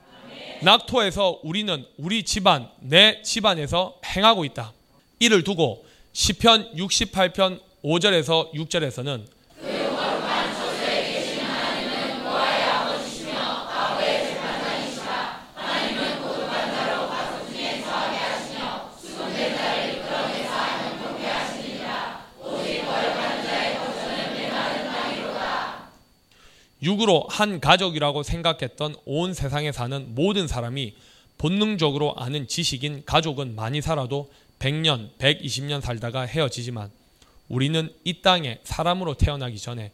낙토에서 0.62 1.40
우리는 1.42 1.84
우리 1.98 2.22
집안, 2.22 2.68
내 2.80 3.20
집안에서 3.22 3.98
행하고 4.04 4.44
있다. 4.44 4.72
이를 5.18 5.44
두고 5.44 5.84
시편 6.12 6.74
68편 6.76 7.60
5절에서 7.84 8.52
6절에서는 8.52 9.35
육으로 26.82 27.26
한 27.28 27.60
가족이라고 27.60 28.22
생각했던 28.22 28.96
온 29.04 29.34
세상에 29.34 29.72
사는 29.72 30.14
모든 30.14 30.46
사람이 30.46 30.94
본능적으로 31.38 32.14
아는 32.16 32.48
지식인 32.48 33.04
가족은 33.04 33.54
많이 33.54 33.80
살아도 33.80 34.30
100년, 34.58 35.10
120년 35.18 35.80
살다가 35.80 36.22
헤어지지만 36.22 36.90
우리는 37.48 37.92
이 38.04 38.22
땅에 38.22 38.58
사람으로 38.64 39.14
태어나기 39.14 39.58
전에 39.58 39.92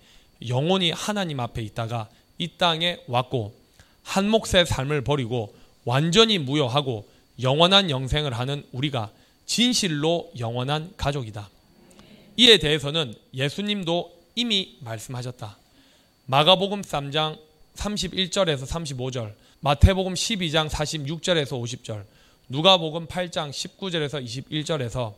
영원히 0.49 0.91
하나님 0.91 1.41
앞에 1.41 1.63
있다가 1.63 2.09
이 2.39 2.49
땅에 2.57 2.99
왔고 3.07 3.55
한 4.03 4.29
몫의 4.29 4.67
삶을 4.67 5.03
버리고 5.03 5.55
완전히 5.85 6.39
무효하고 6.39 7.09
영원한 7.41 7.91
영생을 7.91 8.33
하는 8.33 8.65
우리가 8.73 9.11
진실로 9.47 10.31
영원한 10.39 10.93
가족이다. 10.97 11.51
이에 12.37 12.59
대해서는 12.59 13.15
예수님도 13.35 14.13
이미 14.35 14.79
말씀하셨다. 14.81 15.62
마가복음 16.33 16.81
3장 16.81 17.37
31절에서 17.75 18.65
35절, 18.65 19.35
마태복음 19.61 20.15
12장 20.15 20.67
46절에서 20.67 21.61
50절, 21.61 22.05
누가복음 22.49 23.07
8장 23.07 23.51
19절에서 23.51 24.25
21절에서 24.49 25.13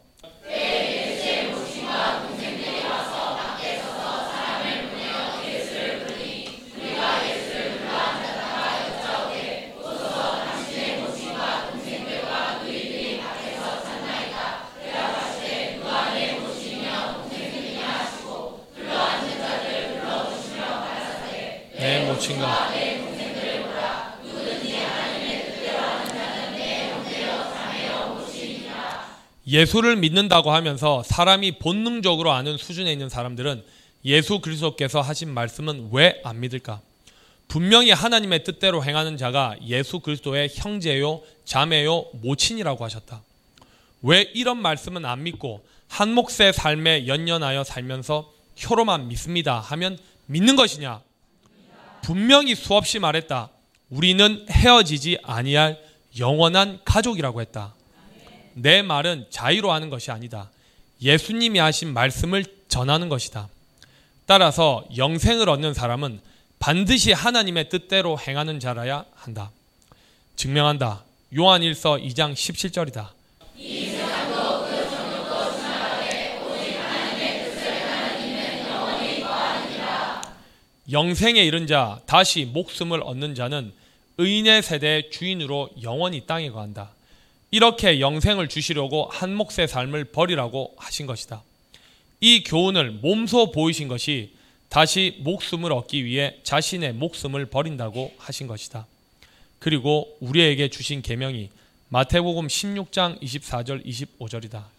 내 22.24 22.34
모친과 22.38 22.74
예수를 29.46 29.96
믿는다고 29.96 30.50
하면서 30.52 31.02
사람이 31.02 31.58
본능적으로 31.58 32.32
아는 32.32 32.56
수준에 32.56 32.90
있는 32.90 33.10
사람들은 33.10 33.62
예수 34.06 34.38
그리스도께서 34.38 35.02
하신 35.02 35.28
말씀은 35.34 35.90
왜 35.92 36.20
안 36.24 36.40
믿을까? 36.40 36.80
분명히 37.46 37.90
하나님의 37.90 38.42
뜻대로 38.42 38.82
행하는 38.82 39.18
자가 39.18 39.54
예수 39.66 40.00
그리스도의 40.00 40.50
형제요, 40.54 41.20
자매요, 41.44 42.06
모친이라고 42.22 42.82
하셨다. 42.84 43.22
왜 44.02 44.22
이런 44.34 44.62
말씀은 44.62 45.04
안 45.04 45.24
믿고 45.24 45.62
한 45.88 46.14
몫의 46.14 46.54
삶에 46.54 47.06
연연하여 47.06 47.64
살면서 47.64 48.32
혀로만 48.56 49.08
믿습니다 49.08 49.60
하면 49.60 49.98
믿는 50.26 50.56
것이냐? 50.56 51.02
분명히 52.04 52.54
수없이 52.54 52.98
말했다. 52.98 53.48
우리는 53.88 54.46
헤어지지 54.50 55.18
아니할 55.22 55.82
영원한 56.18 56.80
가족이라고 56.84 57.40
했다. 57.40 57.74
내 58.52 58.82
말은 58.82 59.28
자유로 59.30 59.72
하는 59.72 59.88
것이 59.88 60.10
아니다. 60.10 60.50
예수님이 61.00 61.58
하신 61.58 61.94
말씀을 61.94 62.44
전하는 62.68 63.08
것이다. 63.08 63.48
따라서 64.26 64.84
영생을 64.94 65.48
얻는 65.48 65.72
사람은 65.72 66.20
반드시 66.58 67.12
하나님의 67.12 67.70
뜻대로 67.70 68.18
행하는 68.18 68.60
자라야 68.60 69.06
한다. 69.14 69.50
증명한다. 70.36 71.04
요한 71.38 71.62
1서 71.62 72.04
2장 72.04 72.34
17절이다. 72.34 73.08
영생에 80.90 81.42
이른 81.42 81.66
자, 81.66 82.00
다시 82.06 82.44
목숨을 82.44 83.02
얻는 83.02 83.34
자는 83.34 83.72
의인의 84.18 84.62
세대의 84.62 85.10
주인으로 85.10 85.70
영원히 85.82 86.26
땅에 86.26 86.50
거한다. 86.50 86.90
이렇게 87.50 88.00
영생을 88.00 88.48
주시려고 88.48 89.08
한 89.10 89.34
몫의 89.34 89.68
삶을 89.68 90.06
버리라고 90.06 90.74
하신 90.76 91.06
것이다. 91.06 91.42
이 92.20 92.42
교훈을 92.42 92.90
몸소 92.90 93.52
보이신 93.52 93.88
것이 93.88 94.32
다시 94.68 95.16
목숨을 95.20 95.72
얻기 95.72 96.04
위해 96.04 96.36
자신의 96.42 96.94
목숨을 96.94 97.46
버린다고 97.46 98.14
하신 98.18 98.46
것이다. 98.46 98.86
그리고 99.58 100.16
우리에게 100.20 100.68
주신 100.68 101.00
계명이 101.00 101.48
마태복음 101.88 102.48
16장 102.48 103.20
24절 103.22 103.86
25절이다. 103.86 104.73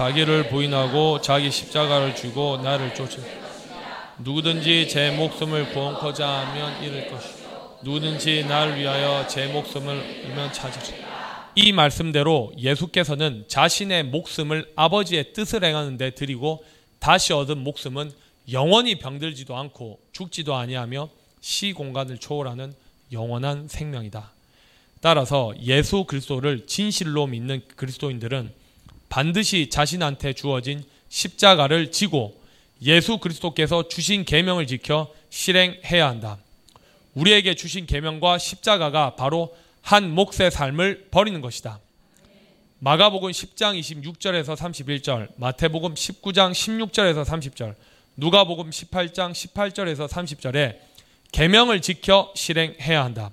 자기를 0.00 0.48
부인하고 0.48 1.20
자기 1.20 1.50
십자가를 1.50 2.16
쥐고 2.16 2.62
나를 2.62 2.94
쫓으. 2.94 3.20
누구든지 4.20 4.88
제 4.88 5.10
목숨을 5.10 5.74
구원코자 5.74 6.26
하면 6.26 6.82
잃을 6.82 7.10
것이요 7.10 7.80
누구든지 7.82 8.46
나를 8.46 8.78
위하여 8.78 9.26
제 9.26 9.48
목숨을 9.48 10.22
잃면 10.24 10.54
찾으리. 10.54 10.96
이 11.54 11.72
말씀대로 11.72 12.50
예수께서는 12.56 13.44
자신의 13.46 14.04
목숨을 14.04 14.72
아버지의 14.74 15.34
뜻을 15.34 15.64
행하는 15.64 15.98
데 15.98 16.12
드리고 16.12 16.64
다시 16.98 17.34
얻은 17.34 17.58
목숨은 17.58 18.10
영원히 18.52 18.98
병들지도 18.98 19.54
않고 19.54 20.00
죽지도 20.12 20.54
아니하며 20.54 21.10
시 21.42 21.74
공간을 21.74 22.16
초월하는 22.16 22.72
영원한 23.12 23.68
생명이다. 23.68 24.32
따라서 25.02 25.52
예수 25.60 26.04
그리스도를 26.04 26.66
진실로 26.66 27.26
믿는 27.26 27.60
그리스도인들은 27.76 28.59
반드시 29.10 29.68
자신한테 29.68 30.32
주어진 30.32 30.82
십자가를 31.10 31.90
지고 31.90 32.40
예수 32.80 33.18
그리스도께서 33.18 33.88
주신 33.88 34.24
계명을 34.24 34.66
지켜 34.66 35.12
실행해야 35.28 36.08
한다. 36.08 36.38
우리에게 37.14 37.54
주신 37.54 37.84
계명과 37.86 38.38
십자가가 38.38 39.16
바로 39.16 39.54
한 39.82 40.10
몫의 40.10 40.50
삶을 40.50 41.08
버리는 41.10 41.40
것이다. 41.40 41.80
마가복음 42.78 43.32
10장 43.32 43.78
26절에서 43.78 44.56
31절, 44.56 45.28
마태복음 45.36 45.94
19장 45.94 46.52
16절에서 46.52 47.24
30절, 47.24 47.74
누가복음 48.16 48.70
18장 48.70 49.32
18절에서 49.32 50.08
30절에 50.08 50.78
계명을 51.32 51.82
지켜 51.82 52.32
실행해야 52.34 53.04
한다. 53.04 53.30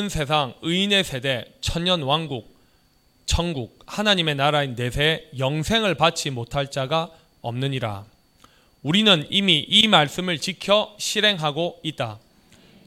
오는 0.00 0.08
세상 0.08 0.54
의인의 0.62 1.04
세대 1.04 1.44
천년 1.60 2.00
왕국 2.00 2.56
천국 3.26 3.78
하나님의 3.84 4.34
나라인 4.34 4.74
내세에 4.74 5.28
영생을 5.36 5.94
받지 5.94 6.30
못할 6.30 6.70
자가 6.70 7.10
없느니라. 7.42 8.06
우리는 8.82 9.26
이미 9.28 9.58
이 9.68 9.88
말씀을 9.88 10.38
지켜 10.38 10.94
실행하고 10.98 11.80
있다. 11.82 12.18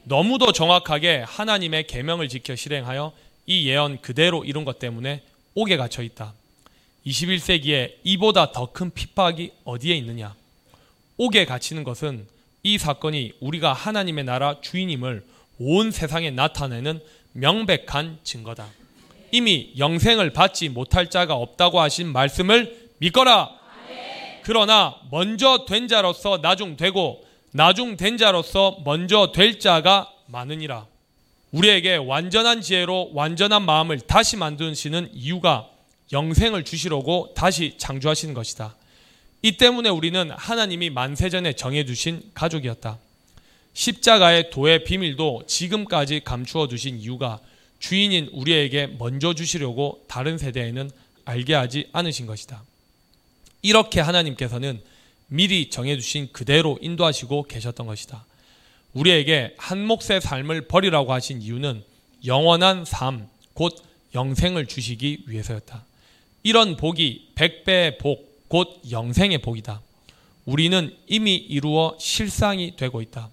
너무도 0.02 0.50
정확하게 0.50 1.22
하나님의 1.24 1.86
계명을 1.86 2.28
지켜 2.28 2.56
실행하여 2.56 3.12
이 3.46 3.68
예언 3.68 4.00
그대로 4.00 4.44
이룬 4.44 4.64
것 4.64 4.80
때문에 4.80 5.22
옥에 5.54 5.76
갇혀 5.76 6.02
있다. 6.02 6.34
21세기에 7.06 7.94
이보다 8.02 8.50
더 8.50 8.72
큰 8.72 8.90
핍박이 8.92 9.52
어디에 9.62 9.94
있느냐? 9.98 10.34
옥에 11.16 11.44
갇히는 11.44 11.84
것은 11.84 12.26
이 12.64 12.76
사건이 12.76 13.34
우리가 13.38 13.72
하나님의 13.72 14.24
나라 14.24 14.60
주인임을 14.60 15.22
온 15.58 15.90
세상에 15.90 16.30
나타내는 16.30 17.00
명백한 17.32 18.18
증거다. 18.22 18.66
이미 19.32 19.72
영생을 19.78 20.32
받지 20.32 20.68
못할 20.68 21.10
자가 21.10 21.34
없다고 21.34 21.80
하신 21.80 22.12
말씀을 22.12 22.90
믿거라. 22.98 23.50
그러나 24.42 24.96
먼저 25.10 25.64
된 25.66 25.88
자로서 25.88 26.40
나중 26.40 26.76
되고 26.76 27.24
나중 27.50 27.96
된 27.96 28.16
자로서 28.16 28.78
먼저 28.84 29.32
될 29.32 29.58
자가 29.58 30.12
많으니라. 30.26 30.86
우리에게 31.50 31.96
완전한 31.96 32.60
지혜로 32.60 33.12
완전한 33.14 33.62
마음을 33.62 34.00
다시 34.00 34.36
만드시는 34.36 35.10
이유가 35.14 35.68
영생을 36.12 36.64
주시려고 36.64 37.32
다시 37.34 37.74
창조하시는 37.78 38.34
것이다. 38.34 38.76
이 39.42 39.56
때문에 39.56 39.88
우리는 39.88 40.30
하나님이 40.30 40.90
만세전에 40.90 41.52
정해두신 41.54 42.30
가족이었다. 42.34 42.98
십자가의 43.74 44.50
도의 44.50 44.84
비밀도 44.84 45.42
지금까지 45.46 46.20
감추어 46.24 46.68
두신 46.68 46.98
이유가 46.98 47.40
주인인 47.78 48.30
우리에게 48.32 48.86
먼저 48.98 49.34
주시려고 49.34 50.04
다른 50.08 50.38
세대에는 50.38 50.90
알게 51.24 51.54
하지 51.54 51.88
않으신 51.92 52.26
것이다. 52.26 52.62
이렇게 53.62 54.00
하나님께서는 54.00 54.80
미리 55.26 55.70
정해두신 55.70 56.32
그대로 56.32 56.78
인도하시고 56.80 57.44
계셨던 57.44 57.86
것이다. 57.86 58.24
우리에게 58.92 59.54
한 59.58 59.84
몫의 59.84 60.20
삶을 60.20 60.68
버리라고 60.68 61.12
하신 61.12 61.42
이유는 61.42 61.82
영원한 62.24 62.84
삶, 62.84 63.28
곧 63.54 63.82
영생을 64.14 64.66
주시기 64.66 65.24
위해서였다. 65.26 65.84
이런 66.42 66.76
복이 66.76 67.32
백배의 67.34 67.98
복, 67.98 68.48
곧 68.48 68.80
영생의 68.90 69.38
복이다. 69.38 69.82
우리는 70.44 70.94
이미 71.08 71.34
이루어 71.34 71.96
실상이 71.98 72.76
되고 72.76 73.02
있다. 73.02 73.30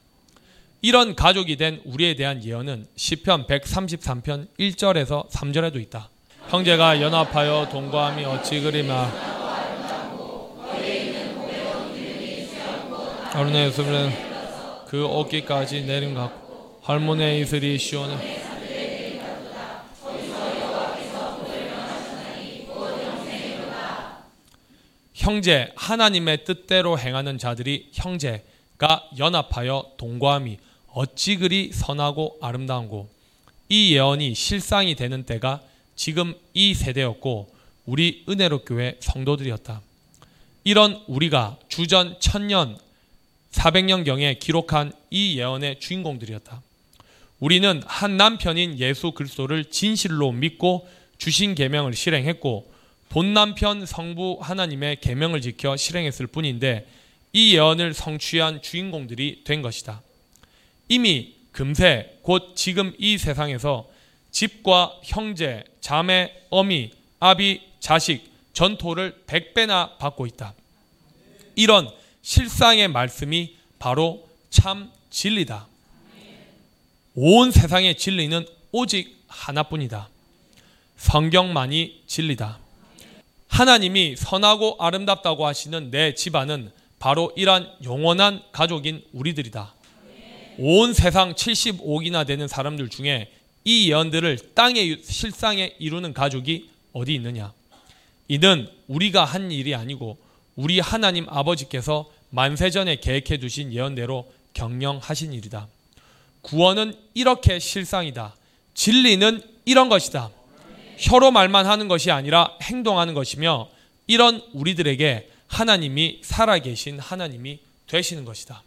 이런 0.83 1.13
가족이 1.15 1.57
된 1.57 1.79
우리에 1.85 2.15
대한 2.15 2.43
예언은 2.43 2.87
시편 2.95 3.45
133편 3.45 4.47
1절에서 4.59 5.29
3절에도 5.29 5.79
있다. 5.79 6.09
형제가 6.49 6.99
연합하여 6.99 7.69
동거함이 7.71 8.25
어찌 8.25 8.59
그리마 8.61 9.11
아론의 13.33 13.71
수는 13.71 14.09
그 14.87 15.05
어깨까지 15.05 15.83
내린 15.83 16.15
같고 16.15 16.79
할머니의 16.81 17.41
이슬이 17.41 17.77
시원해 17.77 18.41
형제 25.13 25.71
하나님의 25.75 26.43
뜻대로 26.43 26.97
행하는 26.97 27.37
자들이 27.37 27.91
형제가 27.93 29.09
연합하여 29.19 29.91
동거함이 29.97 30.57
어찌 30.93 31.37
그리 31.37 31.71
선하고 31.73 32.37
아름다운고 32.41 33.09
이 33.69 33.93
예언이 33.93 34.35
실상이 34.35 34.95
되는 34.95 35.23
때가 35.23 35.61
지금 35.95 36.33
이 36.53 36.73
세대였고 36.73 37.53
우리 37.85 38.25
은혜로 38.27 38.65
교회 38.65 38.97
성도들이었다. 38.99 39.81
이런 40.63 41.03
우리가 41.07 41.57
주전 41.69 42.19
천년 42.19 42.77
400년경에 43.51 44.39
기록한 44.39 44.91
이 45.09 45.37
예언의 45.37 45.79
주인공들이었다. 45.79 46.61
우리는 47.39 47.81
한 47.85 48.17
남편인 48.17 48.79
예수 48.79 49.11
그리스도를 49.11 49.65
진실로 49.65 50.31
믿고 50.31 50.87
주신 51.17 51.55
계명을 51.55 51.93
실행했고 51.93 52.71
본 53.09 53.33
남편 53.33 53.85
성부 53.85 54.39
하나님의 54.41 55.01
계명을 55.01 55.41
지켜 55.41 55.75
실행했을 55.75 56.27
뿐인데 56.27 56.87
이 57.33 57.55
예언을 57.55 57.93
성취한 57.93 58.61
주인공들이 58.61 59.43
된 59.43 59.61
것이다. 59.61 60.01
이미 60.91 61.35
금세 61.53 62.19
곧 62.21 62.51
지금 62.53 62.93
이 62.97 63.17
세상에서 63.17 63.87
집과 64.29 64.99
형제, 65.05 65.63
자매, 65.79 66.33
어미, 66.49 66.91
아비, 67.21 67.61
자식, 67.79 68.29
전토를 68.51 69.23
백배나 69.25 69.95
받고 69.99 70.25
있다. 70.25 70.53
이런 71.55 71.89
실상의 72.21 72.89
말씀이 72.89 73.55
바로 73.79 74.27
참 74.49 74.91
진리다. 75.09 75.65
온 77.15 77.51
세상의 77.51 77.97
진리는 77.97 78.45
오직 78.73 79.23
하나뿐이다. 79.27 80.09
성경만이 80.97 82.03
진리다. 82.05 82.59
하나님이 83.47 84.17
선하고 84.17 84.75
아름답다고 84.77 85.47
하시는 85.47 85.89
내 85.89 86.13
집안은 86.15 86.69
바로 86.99 87.31
이러한 87.37 87.77
영원한 87.81 88.43
가족인 88.51 89.05
우리들이다. 89.13 89.75
온 90.57 90.93
세상 90.93 91.33
75억이나 91.33 92.25
되는 92.25 92.47
사람들 92.47 92.89
중에 92.89 93.31
이 93.63 93.89
예언들을 93.89 94.53
땅의 94.53 94.99
실상에 95.03 95.75
이루는 95.79 96.13
가족이 96.13 96.69
어디 96.93 97.13
있느냐? 97.15 97.53
이는 98.27 98.67
우리가 98.87 99.25
한 99.25 99.51
일이 99.51 99.75
아니고 99.75 100.17
우리 100.55 100.79
하나님 100.79 101.25
아버지께서 101.29 102.09
만세전에 102.29 102.97
계획해 102.97 103.37
두신 103.39 103.73
예언대로 103.73 104.31
경영하신 104.53 105.33
일이다. 105.33 105.67
구원은 106.41 106.95
이렇게 107.13 107.59
실상이다. 107.59 108.35
진리는 108.73 109.41
이런 109.65 109.89
것이다. 109.89 110.31
혀로 110.97 111.31
말만 111.31 111.65
하는 111.65 111.87
것이 111.87 112.11
아니라 112.11 112.57
행동하는 112.61 113.13
것이며 113.13 113.69
이런 114.07 114.41
우리들에게 114.53 115.29
하나님이 115.47 116.21
살아계신 116.23 116.99
하나님이 116.99 117.59
되시는 117.87 118.25
것이다. 118.25 118.63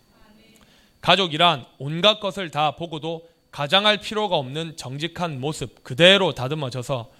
가족이란 1.05 1.67
온갖 1.77 2.19
것을 2.19 2.51
다 2.51 2.71
보고도 2.77 3.29
가장할 3.51 3.99
필요가 3.99 4.37
없는 4.37 4.79
정직한 4.79 5.39
모습 5.39 5.85
그대로 5.85 6.33
다듬어져서 6.33 7.11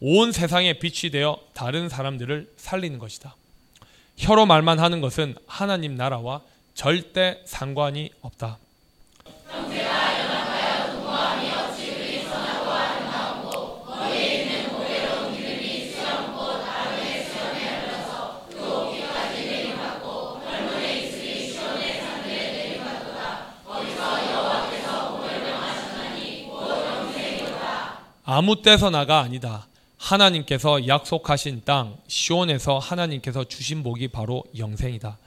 온 0.00 0.32
세상에 0.32 0.78
빛이 0.78 1.10
되어 1.12 1.38
다른 1.52 1.90
사람들을 1.90 2.54
살리는 2.56 2.98
것이다. 2.98 3.36
혀로 4.16 4.46
말만 4.46 4.78
하는 4.78 5.02
것은 5.02 5.34
하나님 5.46 5.94
나라와 5.94 6.40
절대 6.72 7.42
상관이 7.44 8.12
없다. 8.22 8.56
아무 28.26 28.62
때서나가 28.62 29.20
아니다. 29.20 29.66
하나님께서 29.98 30.86
약속하신 30.86 31.60
땅 31.66 31.98
시온에서 32.08 32.78
하나님께서 32.78 33.44
주신 33.44 33.82
복이 33.82 34.08
바로 34.08 34.44
영생이다. 34.56 35.18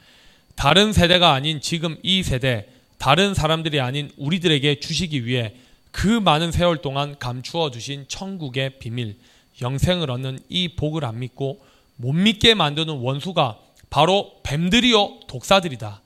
다른 0.56 0.92
세대가 0.94 1.34
아닌 1.34 1.62
지금 1.62 1.98
이 2.02 2.24
세대, 2.24 2.68
다른 2.98 3.36
사람들이 3.36 3.80
아닌 3.80 4.10
우리들에게 4.18 4.80
주시기 4.80 5.28
위해 5.28 5.54
그 5.92 6.08
많은 6.08 6.52
세월 6.52 6.82
동안 6.82 7.20
감추어 7.20 7.70
주신 7.70 8.06
천국의 8.08 8.80
비밀, 8.80 9.18
영생을 9.62 10.10
얻는 10.10 10.40
이 10.50 10.70
복을 10.70 11.06
안 11.06 11.20
믿고 11.20 11.64
못 11.98 12.14
믿게 12.14 12.56
만드는 12.56 12.96
원수가 12.96 13.60
바로 13.92 14.32
뱀들이요 14.42 15.20
독사들이다. 15.28 16.02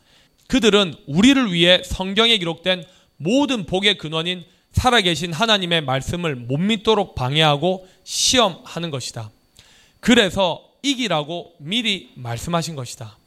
그들은 0.47 0.93
우리를 1.07 1.53
위해 1.53 1.81
성경에 1.85 2.37
기록된 2.37 2.83
모든 3.15 3.65
복의 3.65 3.97
근원인 3.97 4.43
살아계신 4.73 5.33
하나님의 5.33 5.81
말씀을 5.81 6.35
못 6.35 6.57
믿도록 6.57 7.15
방해하고 7.15 7.87
시험하는 8.03 8.89
것이다. 8.91 9.29
그래서 9.99 10.63
이기라고 10.81 11.53
미리 11.59 12.11
말씀하신 12.15 12.75
것이다. 12.75 13.17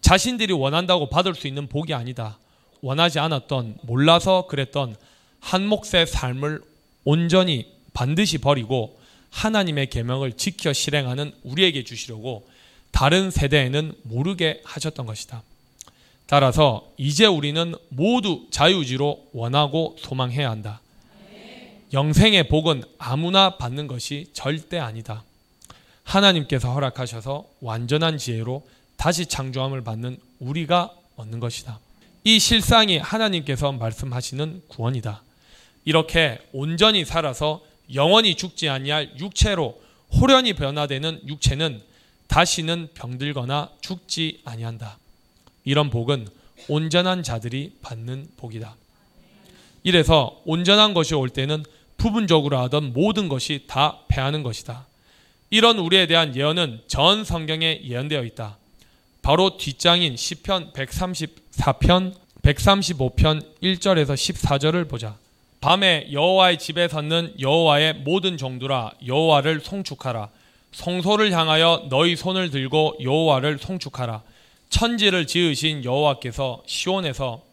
자신들이 0.00 0.52
원한다고 0.52 1.08
받을 1.08 1.34
수 1.34 1.46
있는 1.46 1.68
복이 1.68 1.94
아니다. 1.94 2.38
원하지 2.82 3.18
않았던, 3.18 3.78
몰라서 3.82 4.46
그랬던 4.48 4.96
한 5.40 5.66
몫의 5.66 6.06
삶을 6.06 6.60
온전히 7.04 7.72
반드시 7.92 8.38
버리고 8.38 8.98
하나님의 9.30 9.88
계명을 9.90 10.34
지켜 10.34 10.72
실행하는 10.72 11.32
우리에게 11.42 11.84
주시려고 11.84 12.46
다른 12.90 13.30
세대에는 13.30 13.94
모르게 14.02 14.60
하셨던 14.64 15.06
것이다. 15.06 15.42
따라서 16.26 16.88
이제 16.96 17.26
우리는 17.26 17.74
모두 17.90 18.46
자유지로 18.50 19.28
원하고 19.32 19.96
소망해야 19.98 20.50
한다. 20.50 20.80
영생의 21.92 22.48
복은 22.48 22.82
아무나 22.98 23.56
받는 23.56 23.86
것이 23.86 24.28
절대 24.32 24.78
아니다. 24.78 25.22
하나님께서 26.02 26.72
허락하셔서 26.72 27.44
완전한 27.60 28.18
지혜로 28.18 28.66
다시 28.96 29.26
창조함을 29.26 29.84
받는 29.84 30.18
우리가 30.40 30.92
얻는 31.16 31.40
것이다. 31.40 31.78
이 32.24 32.38
실상이 32.38 32.98
하나님께서 32.98 33.72
말씀하시는 33.72 34.62
구원이다. 34.68 35.22
이렇게 35.84 36.38
온전히 36.52 37.04
살아서 37.04 37.62
영원히 37.92 38.34
죽지 38.34 38.68
아니할 38.68 39.12
육체로 39.18 39.80
호련히 40.10 40.54
변화되는 40.54 41.20
육체는 41.26 41.82
다시는 42.28 42.88
병들거나 42.94 43.70
죽지 43.82 44.40
아니한다. 44.44 44.98
이런 45.64 45.90
복은 45.90 46.28
온전한 46.68 47.22
자들이 47.22 47.72
받는 47.82 48.28
복이다. 48.36 48.76
이래서 49.82 50.40
온전한 50.44 50.94
것이 50.94 51.14
올 51.14 51.28
때는 51.28 51.64
부분적으로 51.96 52.58
하던 52.58 52.92
모든 52.92 53.28
것이 53.28 53.64
다 53.66 53.98
패하는 54.08 54.42
것이다. 54.42 54.86
이런 55.50 55.78
우리에 55.78 56.06
대한 56.06 56.34
예언은 56.34 56.82
전 56.86 57.24
성경에 57.24 57.80
예언되어 57.84 58.24
있다. 58.24 58.58
바로 59.22 59.56
뒷장인 59.56 60.16
시편 60.16 60.72
134편 60.72 62.14
135편 62.42 63.42
1절에서 63.62 64.14
14절을 64.14 64.88
보자. 64.88 65.16
밤에 65.60 66.08
여호와의 66.12 66.58
집에 66.58 66.88
섰는 66.88 67.34
여호와의 67.40 67.94
모든 68.04 68.36
종들아 68.36 68.92
여호와를 69.06 69.60
송축하라. 69.60 70.28
성소를 70.72 71.32
향하여 71.32 71.86
너희 71.88 72.16
손을 72.16 72.50
들고 72.50 72.98
여호와를 73.02 73.58
송축하라. 73.58 74.22
천지를 74.74 75.28
지으신 75.28 75.84
여호와께서 75.84 76.64
시온에서 76.66 77.44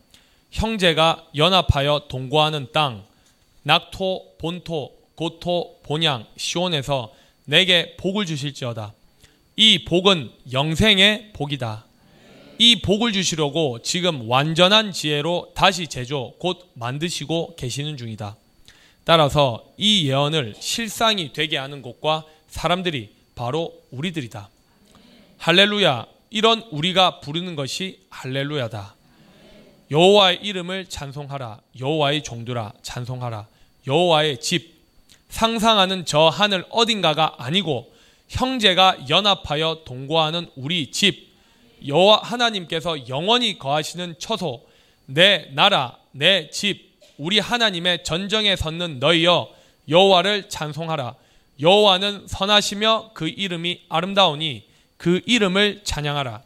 형제가 0.49 1.27
연합하여 1.35 2.07
동거하는 2.09 2.69
땅 2.73 3.03
낙토 3.61 4.37
본토 4.39 4.91
고토 5.13 5.81
본양 5.83 6.25
시온에서 6.35 7.13
내게 7.45 7.95
복을 7.97 8.25
주실지어다. 8.25 8.95
이 9.55 9.85
복은 9.85 10.31
영생의 10.51 11.33
복이다. 11.33 11.85
이 12.57 12.81
복을 12.81 13.13
주시려고 13.13 13.83
지금 13.83 14.27
완전한 14.27 14.91
지혜로 14.91 15.51
다시 15.53 15.85
제조 15.85 16.33
곧 16.39 16.71
만드시고 16.73 17.55
계시는 17.55 17.97
중이다. 17.97 18.35
따라서 19.03 19.63
이 19.77 20.09
예언을 20.09 20.55
실상이 20.59 21.33
되게 21.33 21.57
하는 21.57 21.83
곳과 21.83 22.25
사람들이 22.47 23.11
바로 23.35 23.79
우리들이다. 23.91 24.49
할렐루야. 25.37 26.20
이런 26.31 26.61
우리가 26.71 27.19
부르는 27.19 27.55
것이 27.55 27.99
할렐루야다. 28.09 28.95
여호와의 29.91 30.39
이름을 30.41 30.85
찬송하라. 30.85 31.59
여호와의 31.79 32.23
종들아 32.23 32.71
찬송하라. 32.81 33.47
여호와의 33.85 34.39
집 34.39 34.73
상상하는 35.27 36.05
저 36.05 36.29
하늘 36.29 36.65
어딘가가 36.69 37.35
아니고 37.37 37.93
형제가 38.29 39.09
연합하여 39.09 39.81
동거하는 39.85 40.49
우리 40.55 40.89
집 40.91 41.31
여호와 41.85 42.21
하나님께서 42.23 43.09
영원히 43.09 43.57
거하시는 43.59 44.15
처소 44.17 44.65
내 45.07 45.49
나라 45.53 45.97
내 46.11 46.49
집 46.49 46.91
우리 47.17 47.39
하나님의 47.39 48.03
전정에 48.05 48.55
섰는 48.55 48.99
너희여 48.99 49.49
여호와를 49.89 50.47
찬송하라. 50.47 51.15
여호와는 51.59 52.27
선하시며 52.27 53.11
그 53.13 53.27
이름이 53.27 53.81
아름다우니 53.89 54.63
그 55.01 55.19
이름을 55.25 55.81
찬양하라. 55.83 56.43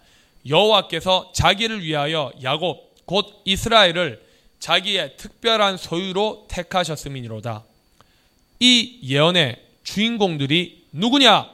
여호와께서 0.47 1.33
자기를 1.35 1.83
위하여 1.83 2.31
야곱 2.41 3.03
곧 3.05 3.41
이스라엘을 3.43 4.23
자기의 4.59 5.17
특별한 5.17 5.75
소유로 5.75 6.45
택하셨음이니로다. 6.47 7.65
이 8.61 8.99
예언의 9.03 9.61
주인공들이 9.83 10.85
누구냐? 10.93 11.49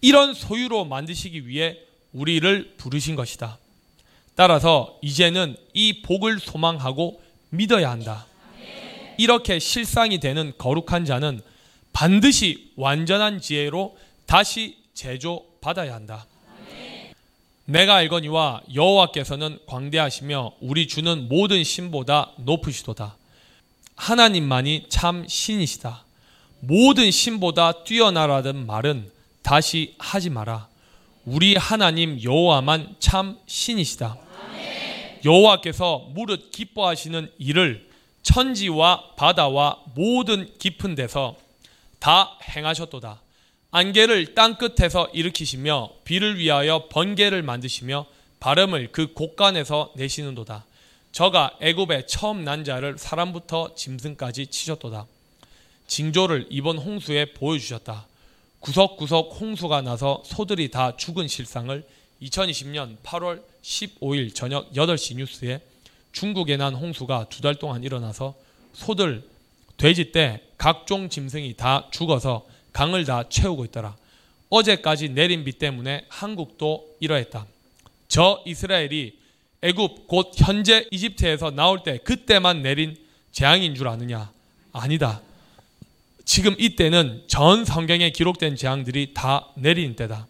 이런 0.00 0.32
소유로 0.32 0.84
만드시기 0.84 1.48
위해 1.48 1.78
우리를 2.12 2.74
부르신 2.76 3.16
것이다. 3.16 3.58
따라서 4.36 4.96
이제는 5.02 5.56
이 5.74 6.02
복을 6.02 6.38
소망하고 6.38 7.20
믿어야 7.48 7.90
한다. 7.90 8.26
이렇게 9.18 9.58
실상이 9.58 10.20
되는 10.20 10.52
거룩한 10.56 11.04
자는 11.04 11.40
반드시 11.92 12.70
완전한 12.76 13.40
지혜로 13.40 13.98
다시 14.26 14.76
제조 14.94 15.51
받아야 15.62 15.94
한다. 15.94 16.26
내가 17.64 17.94
알거니와 17.94 18.60
여호와께서는 18.74 19.60
광대하시며 19.66 20.52
우리 20.60 20.86
주는 20.88 21.28
모든 21.28 21.64
신보다 21.64 22.32
높으시도다. 22.36 23.16
하나님만이 23.96 24.86
참 24.90 25.26
신이시다. 25.26 26.04
모든 26.60 27.10
신보다 27.10 27.84
뛰어나라는 27.84 28.66
말은 28.66 29.10
다시 29.42 29.94
하지 29.98 30.28
마라. 30.28 30.68
우리 31.24 31.56
하나님 31.56 32.20
여호와만 32.22 32.96
참 32.98 33.38
신이시다. 33.46 34.18
여호와께서 35.24 36.08
무릇 36.10 36.50
기뻐하시는 36.50 37.30
일을 37.38 37.88
천지와 38.22 39.14
바다와 39.16 39.78
모든 39.94 40.50
깊은 40.58 40.96
데서 40.96 41.36
다 42.00 42.36
행하셨도다. 42.42 43.20
안개를 43.74 44.34
땅 44.34 44.56
끝에서 44.58 45.08
일으키시며 45.14 45.90
비를 46.04 46.38
위하여 46.38 46.88
번개를 46.90 47.42
만드시며 47.42 48.04
바람을 48.38 48.90
그 48.92 49.14
곳간에서 49.14 49.92
내시는도다. 49.96 50.66
저가 51.12 51.56
애굽의 51.60 52.06
처음 52.06 52.44
난 52.44 52.64
자를 52.64 52.98
사람부터 52.98 53.74
짐승까지 53.74 54.48
치셨도다. 54.48 55.06
징조를 55.86 56.48
이번 56.50 56.76
홍수에 56.76 57.32
보여주셨다. 57.32 58.06
구석구석 58.60 59.38
홍수가 59.40 59.80
나서 59.80 60.22
소들이 60.26 60.70
다 60.70 60.94
죽은 60.98 61.26
실상을 61.26 61.82
2020년 62.20 62.98
8월 63.02 63.42
15일 63.62 64.34
저녁 64.34 64.70
8시 64.72 65.16
뉴스에 65.16 65.60
중국에 66.12 66.58
난 66.58 66.74
홍수가 66.74 67.30
두 67.30 67.40
달 67.40 67.54
동안 67.54 67.82
일어나서 67.82 68.34
소들, 68.74 69.24
돼지 69.78 70.12
때 70.12 70.42
각종 70.58 71.08
짐승이 71.08 71.54
다 71.56 71.88
죽어서 71.90 72.46
강을 72.72 73.04
다 73.04 73.24
채우고 73.28 73.64
있더라. 73.66 73.96
어제까지 74.48 75.10
내린 75.10 75.44
비 75.44 75.52
때문에 75.52 76.04
한국도 76.08 76.96
이러했다. 77.00 77.46
저 78.08 78.42
이스라엘이 78.44 79.18
애굽 79.62 80.06
곧 80.08 80.32
현재 80.36 80.86
이집트에서 80.90 81.50
나올 81.50 81.82
때 81.82 81.98
그때만 81.98 82.62
내린 82.62 82.96
재앙인 83.30 83.74
줄 83.74 83.88
아느냐? 83.88 84.30
아니다. 84.72 85.22
지금 86.24 86.54
이때는 86.58 87.24
전 87.26 87.64
성경에 87.64 88.10
기록된 88.10 88.56
재앙들이 88.56 89.14
다 89.14 89.48
내리는 89.54 89.96
때다. 89.96 90.26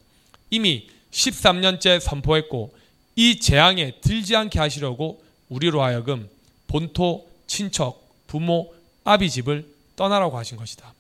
이미 0.51 0.89
13년째 1.11 2.01
선포했고 2.01 2.75
이 3.17 3.41
재앙에 3.41 4.01
들지 4.01 4.37
않게 4.37 4.59
하시려고 4.59 5.23
우리로 5.49 5.83
하여금 5.83 6.29
본토, 6.67 7.29
친척, 7.47 8.09
부모, 8.27 8.73
아비 9.05 9.29
집을 9.29 9.67
떠나라고 9.97 10.39
하신 10.39 10.57
것이다. 10.57 10.95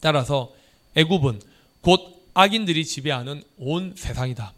따라서 0.00 0.52
애굽은 0.94 1.40
곧 1.80 2.22
악인들이 2.34 2.84
지배하는 2.84 3.42
온 3.58 3.94
세상이다. 3.96 4.52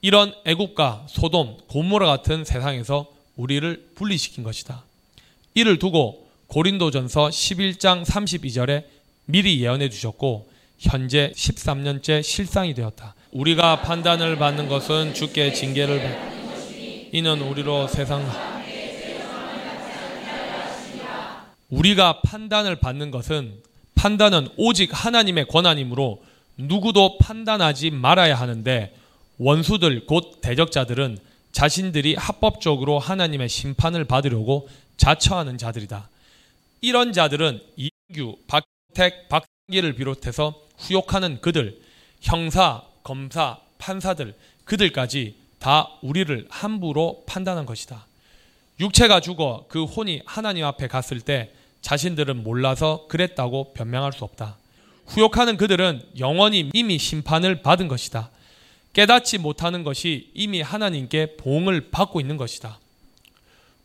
이런 0.00 0.34
애굽과 0.44 1.06
소돔, 1.08 1.58
고모라 1.68 2.06
같은 2.06 2.44
세상에서 2.44 3.06
우리를 3.36 3.90
분리시킨 3.94 4.44
것이다. 4.44 4.84
이를 5.54 5.78
두고 5.78 6.26
고린도전서 6.48 7.28
11장 7.28 8.04
32절에 8.04 8.84
미리 9.26 9.60
예언해 9.60 9.90
주셨고 9.90 10.48
현재 10.78 11.32
13년째 11.34 12.22
실상이 12.22 12.74
되었다. 12.74 13.14
우리가 13.32 13.82
판단을 13.82 14.36
받는 14.36 14.68
것은 14.68 15.14
주께 15.14 15.52
징계를 15.52 16.02
받 16.02 16.36
이는 17.12 17.40
우리로 17.40 17.88
세상 17.88 18.24
우리가 21.68 22.20
판단을 22.20 22.76
받는 22.76 23.10
것은 23.10 23.62
판단은 23.96 24.48
오직 24.56 24.90
하나님의 24.92 25.48
권한이므로 25.48 26.22
누구도 26.56 27.18
판단하지 27.18 27.90
말아야 27.90 28.36
하는데 28.36 28.94
원수들 29.38 30.06
곧 30.06 30.38
대적자들은 30.40 31.18
자신들이 31.52 32.14
합법적으로 32.14 32.98
하나님의 32.98 33.48
심판을 33.48 34.04
받으려고 34.04 34.68
자처하는 34.96 35.58
자들이다. 35.58 36.08
이런 36.82 37.12
자들은 37.12 37.60
이규, 37.76 38.36
박택, 38.46 39.28
박기를 39.28 39.94
비롯해서 39.94 40.54
후욕하는 40.76 41.40
그들, 41.40 41.80
형사, 42.20 42.82
검사, 43.02 43.58
판사들, 43.78 44.34
그들까지 44.64 45.36
다 45.58 45.88
우리를 46.02 46.46
함부로 46.50 47.24
판단한 47.26 47.66
것이다. 47.66 48.06
육체가 48.78 49.20
죽어 49.20 49.64
그 49.68 49.84
혼이 49.84 50.22
하나님 50.26 50.64
앞에 50.64 50.86
갔을 50.88 51.20
때 51.20 51.50
자신들은 51.80 52.42
몰라서 52.42 53.06
그랬다고 53.08 53.72
변명할 53.74 54.12
수 54.12 54.24
없다. 54.24 54.56
후욕하는 55.06 55.56
그들은 55.56 56.02
영원히 56.18 56.70
이미 56.72 56.98
심판을 56.98 57.62
받은 57.62 57.88
것이다. 57.88 58.30
깨닫지 58.92 59.38
못하는 59.38 59.84
것이 59.84 60.30
이미 60.34 60.62
하나님께 60.62 61.36
보응을 61.36 61.90
받고 61.90 62.20
있는 62.20 62.36
것이다. 62.36 62.78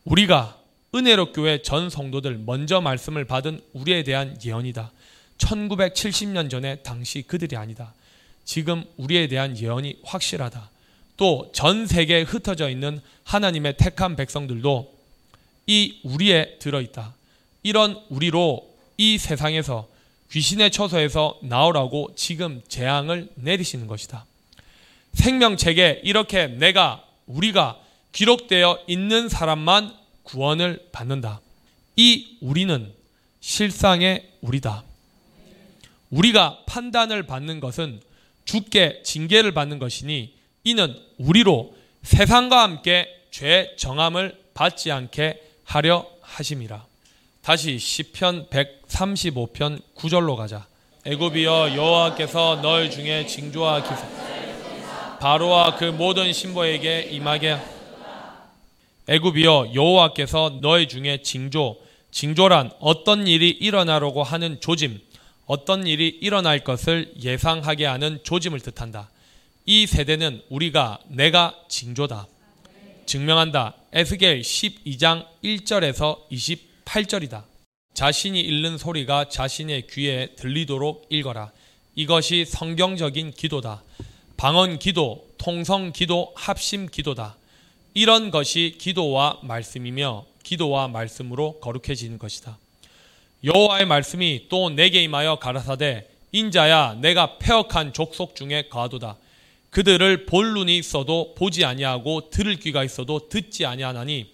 우리가 0.05 0.57
은혜로 0.95 1.31
교회 1.31 1.61
전 1.61 1.89
성도들 1.89 2.39
먼저 2.39 2.81
말씀을 2.81 3.25
받은 3.25 3.61
우리에 3.73 4.03
대한 4.03 4.37
예언이다. 4.43 4.91
1970년 5.37 6.49
전에 6.49 6.77
당시 6.77 7.21
그들이 7.21 7.55
아니다. 7.55 7.93
지금 8.43 8.83
우리에 8.97 9.27
대한 9.27 9.57
예언이 9.57 9.99
확실하다. 10.03 10.69
또 11.17 11.51
전 11.53 11.85
세계에 11.85 12.23
흩어져 12.23 12.69
있는 12.69 12.99
하나님의 13.25 13.77
택한 13.77 14.15
백성들도 14.15 14.91
이 15.67 15.99
우리에 16.03 16.57
들어있다. 16.57 17.13
이런 17.63 18.01
우리로 18.09 18.69
이 18.97 19.17
세상에서 19.17 19.87
귀신의 20.31 20.71
처소에서 20.71 21.39
나오라고 21.43 22.13
지금 22.15 22.61
재앙을 22.67 23.29
내리시는 23.35 23.87
것이다. 23.87 24.25
생명책에 25.13 26.01
이렇게 26.03 26.47
내가 26.47 27.03
우리가 27.25 27.79
기록되어 28.11 28.79
있는 28.87 29.29
사람만 29.29 29.93
구원을 30.23 30.87
받는다. 30.91 31.41
이 31.95 32.37
우리는 32.41 32.93
실상의 33.41 34.29
우리다. 34.41 34.83
우리가 36.09 36.63
판단을 36.65 37.23
받는 37.23 37.59
것은 37.59 38.01
주께 38.45 39.01
징계를 39.03 39.53
받는 39.53 39.79
것이니 39.79 40.33
이는 40.63 40.95
우리로 41.17 41.75
세상과 42.03 42.63
함께 42.63 43.07
죄 43.31 43.73
정함을 43.77 44.37
받지 44.53 44.91
않게 44.91 45.41
하려 45.63 46.05
하심이라. 46.21 46.90
다시 47.41 47.79
시편 47.79 48.49
135편 48.49 49.81
9절로 49.95 50.35
가자. 50.35 50.67
애굽이여 51.05 51.75
여호와께서 51.75 52.61
널 52.61 52.91
중에 52.91 53.25
징조와 53.25 53.81
기사 53.81 55.17
바로와 55.19 55.75
그 55.75 55.85
모든 55.85 56.31
신보에게 56.31 57.09
임하게 57.11 57.57
애굽이여 59.09 59.71
여호와께서 59.73 60.59
너희 60.61 60.87
중에 60.87 61.23
징조 61.23 61.77
징조란 62.11 62.73
어떤 62.79 63.25
일이 63.25 63.49
일어나려고 63.49 64.21
하는 64.21 64.59
조짐 64.61 65.01
어떤 65.47 65.87
일이 65.87 66.07
일어날 66.07 66.63
것을 66.63 67.11
예상하게 67.19 67.87
하는 67.87 68.19
조짐을 68.21 68.59
뜻한다. 68.59 69.09
이 69.65 69.87
세대는 69.87 70.43
우리가 70.49 70.99
내가 71.07 71.55
징조다. 71.67 72.27
증명한다. 73.07 73.73
에스겔 73.93 74.41
12장 74.41 75.25
1절에서 75.43 76.19
28절이다. 76.85 77.43
자신이 77.93 78.39
읽는 78.39 78.77
소리가 78.77 79.29
자신의 79.29 79.87
귀에 79.87 80.27
들리도록 80.35 81.07
읽어라. 81.09 81.51
이것이 81.95 82.45
성경적인 82.45 83.31
기도다. 83.31 83.83
방언 84.37 84.79
기도, 84.79 85.27
통성 85.37 85.91
기도, 85.91 86.33
합심 86.35 86.87
기도다. 86.87 87.35
이런 87.93 88.31
것이 88.31 88.75
기도와 88.79 89.39
말씀이며 89.43 90.25
기도와 90.43 90.87
말씀으로 90.87 91.59
거룩해지는 91.59 92.17
것이다. 92.17 92.57
여호와의 93.43 93.85
말씀이 93.85 94.47
또 94.49 94.69
내게 94.69 95.03
임하여 95.03 95.37
가라사대 95.37 96.07
인자야 96.31 96.99
내가 97.01 97.37
폐역한 97.39 97.93
족속 97.93 98.35
중에 98.35 98.69
거하도다. 98.69 99.17
그들을 99.71 100.25
볼 100.25 100.53
눈이 100.53 100.77
있어도 100.77 101.33
보지 101.35 101.65
아니하고 101.65 102.29
들을 102.29 102.55
귀가 102.57 102.83
있어도 102.83 103.27
듣지 103.29 103.65
아니하나니 103.65 104.31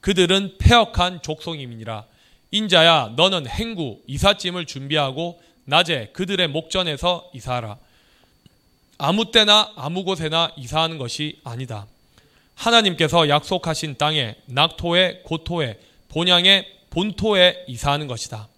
그들은 0.00 0.56
폐역한 0.58 1.22
족속임이니라. 1.22 2.04
인자야 2.50 3.12
너는 3.16 3.46
행구 3.46 4.00
이삿짐을 4.06 4.66
준비하고 4.66 5.40
낮에 5.64 6.10
그들의 6.12 6.48
목전에서 6.48 7.30
이사하라. 7.34 7.76
아무 8.98 9.30
때나 9.30 9.72
아무 9.76 10.04
곳에나 10.04 10.50
이사하는 10.56 10.98
것이 10.98 11.40
아니다. 11.44 11.86
하나님께서 12.54 13.28
약속하신 13.28 13.96
땅에 13.96 14.36
낙토에 14.46 15.22
고토에 15.24 15.78
본향에 16.08 16.66
본토에 16.90 17.64
이사하는 17.68 18.06
것이다. 18.08 18.48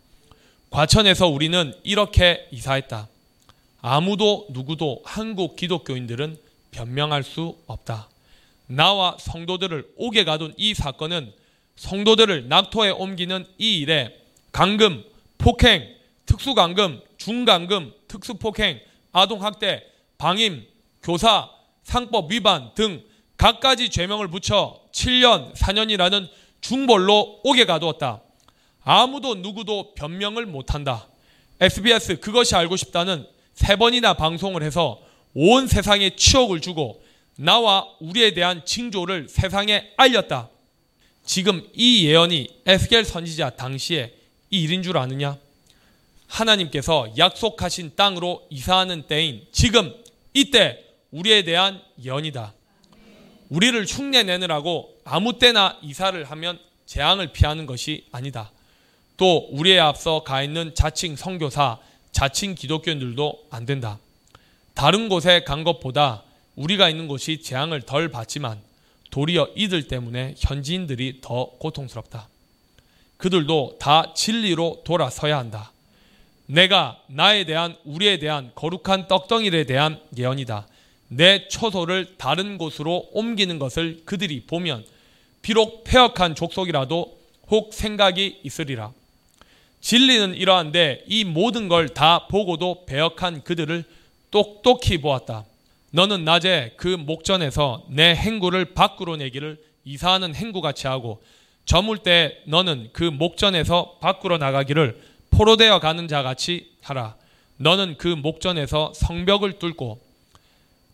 과천에서 0.70 1.28
우리는 1.28 1.74
이렇게 1.84 2.48
이사했다. 2.50 3.08
아무도 3.82 4.46
누구도 4.50 5.02
한국 5.04 5.56
기독교인들은 5.56 6.38
변명할 6.70 7.22
수 7.22 7.56
없다. 7.66 8.08
나와 8.74 9.16
성도들을 9.18 9.92
옥에 9.96 10.24
가둔 10.24 10.54
이 10.56 10.74
사건은 10.74 11.32
성도들을 11.76 12.48
낙토에 12.48 12.90
옮기는 12.90 13.46
이 13.58 13.78
일에 13.80 14.16
강금, 14.52 15.04
폭행, 15.38 15.94
특수강금, 16.26 17.00
중강금, 17.18 17.92
특수폭행, 18.08 18.80
아동학대, 19.12 19.84
방임, 20.18 20.66
교사, 21.02 21.50
상법 21.82 22.32
위반 22.32 22.74
등 22.74 23.02
각가지 23.36 23.90
죄명을 23.90 24.28
붙여 24.28 24.80
7년, 24.92 25.54
4년이라는 25.54 26.28
중벌로 26.60 27.40
옥에 27.44 27.64
가두었다. 27.64 28.22
아무도 28.84 29.34
누구도 29.34 29.94
변명을 29.94 30.46
못한다. 30.46 31.08
SBS 31.60 32.20
그것이 32.20 32.54
알고 32.54 32.76
싶다는 32.76 33.26
세 33.54 33.76
번이나 33.76 34.14
방송을 34.14 34.62
해서 34.62 35.00
온 35.34 35.66
세상에 35.66 36.10
치욕을 36.16 36.60
주고 36.60 37.02
나와 37.36 37.88
우리에 38.00 38.34
대한 38.34 38.64
징조를 38.64 39.28
세상에 39.28 39.92
알렸다. 39.96 40.48
지금 41.24 41.66
이 41.74 42.06
예언이 42.06 42.48
에스겔 42.66 43.04
선지자 43.04 43.50
당시에 43.50 44.14
이 44.50 44.62
일인 44.62 44.82
줄 44.82 44.98
아느냐? 44.98 45.38
하나님께서 46.26 47.12
약속하신 47.16 47.92
땅으로 47.94 48.46
이사하는 48.50 49.06
때인 49.06 49.46
지금 49.52 49.94
이때 50.32 50.84
우리에 51.10 51.44
대한 51.44 51.80
예언이다. 52.02 52.54
우리를 53.50 53.84
흉내 53.84 54.22
내느라고 54.22 54.96
아무 55.04 55.38
때나 55.38 55.78
이사를 55.82 56.24
하면 56.24 56.58
재앙을 56.86 57.32
피하는 57.32 57.66
것이 57.66 58.06
아니다. 58.12 58.50
또 59.18 59.48
우리에 59.52 59.78
앞서 59.78 60.22
가 60.22 60.42
있는 60.42 60.74
자칭 60.74 61.16
선교사, 61.16 61.78
자칭 62.12 62.54
기독교인들도 62.54 63.46
안 63.50 63.66
된다. 63.66 63.98
다른 64.74 65.08
곳에 65.08 65.44
간 65.44 65.64
것보다 65.64 66.24
우리가 66.56 66.88
있는 66.88 67.08
곳이 67.08 67.42
재앙을 67.42 67.82
덜 67.82 68.08
받지만 68.08 68.60
도리어 69.10 69.48
이들 69.54 69.88
때문에 69.88 70.34
현지인들이 70.38 71.20
더 71.20 71.50
고통스럽다. 71.58 72.28
그들도 73.16 73.76
다 73.78 74.12
진리로 74.14 74.82
돌아서야 74.84 75.38
한다. 75.38 75.72
내가 76.46 77.00
나에 77.06 77.44
대한 77.44 77.76
우리에 77.84 78.18
대한 78.18 78.50
거룩한 78.54 79.06
떡덩이에 79.08 79.64
대한 79.64 80.00
예언이다. 80.16 80.66
내 81.08 81.46
처소를 81.48 82.14
다른 82.16 82.58
곳으로 82.58 83.08
옮기는 83.12 83.58
것을 83.58 84.02
그들이 84.04 84.44
보면 84.46 84.84
비록 85.42 85.84
폐역한 85.84 86.34
족속이라도 86.34 87.18
혹 87.50 87.74
생각이 87.74 88.40
있으리라. 88.42 88.92
진리는 89.80 90.34
이러한데 90.34 91.04
이 91.06 91.24
모든 91.24 91.68
걸 91.68 91.88
다 91.88 92.26
보고도 92.28 92.86
배역한 92.86 93.42
그들을 93.44 93.84
똑똑히 94.30 94.98
보았다. 94.98 95.44
너는 95.92 96.24
낮에 96.24 96.72
그 96.76 96.88
목전에서 96.88 97.84
내 97.88 98.14
행구를 98.14 98.74
밖으로 98.74 99.16
내기를 99.16 99.58
이사하는 99.84 100.34
행구같이 100.34 100.86
하고 100.86 101.22
저물 101.64 101.98
때 101.98 102.38
너는 102.46 102.90
그 102.92 103.04
목전에서 103.04 103.98
밖으로 104.00 104.38
나가기를 104.38 105.00
포로되어 105.30 105.80
가는 105.80 106.08
자같이 106.08 106.72
하라. 106.82 107.16
너는 107.58 107.96
그 107.98 108.08
목전에서 108.08 108.92
성벽을 108.94 109.58
뚫고 109.58 110.00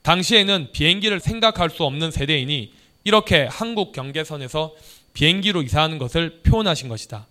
당시에는 0.03 0.68
비행기를 0.72 1.20
생각할 1.20 1.70
수 1.70 1.84
없는 1.84 2.11
세대이니 2.11 2.72
이렇게 3.05 3.49
한국 3.51 3.92
경계선에서 3.92 4.74
비행기로 5.14 5.62
이사하는 5.62 5.99
것을 5.99 6.40
표현하신 6.42 6.88
것이다. 6.88 7.26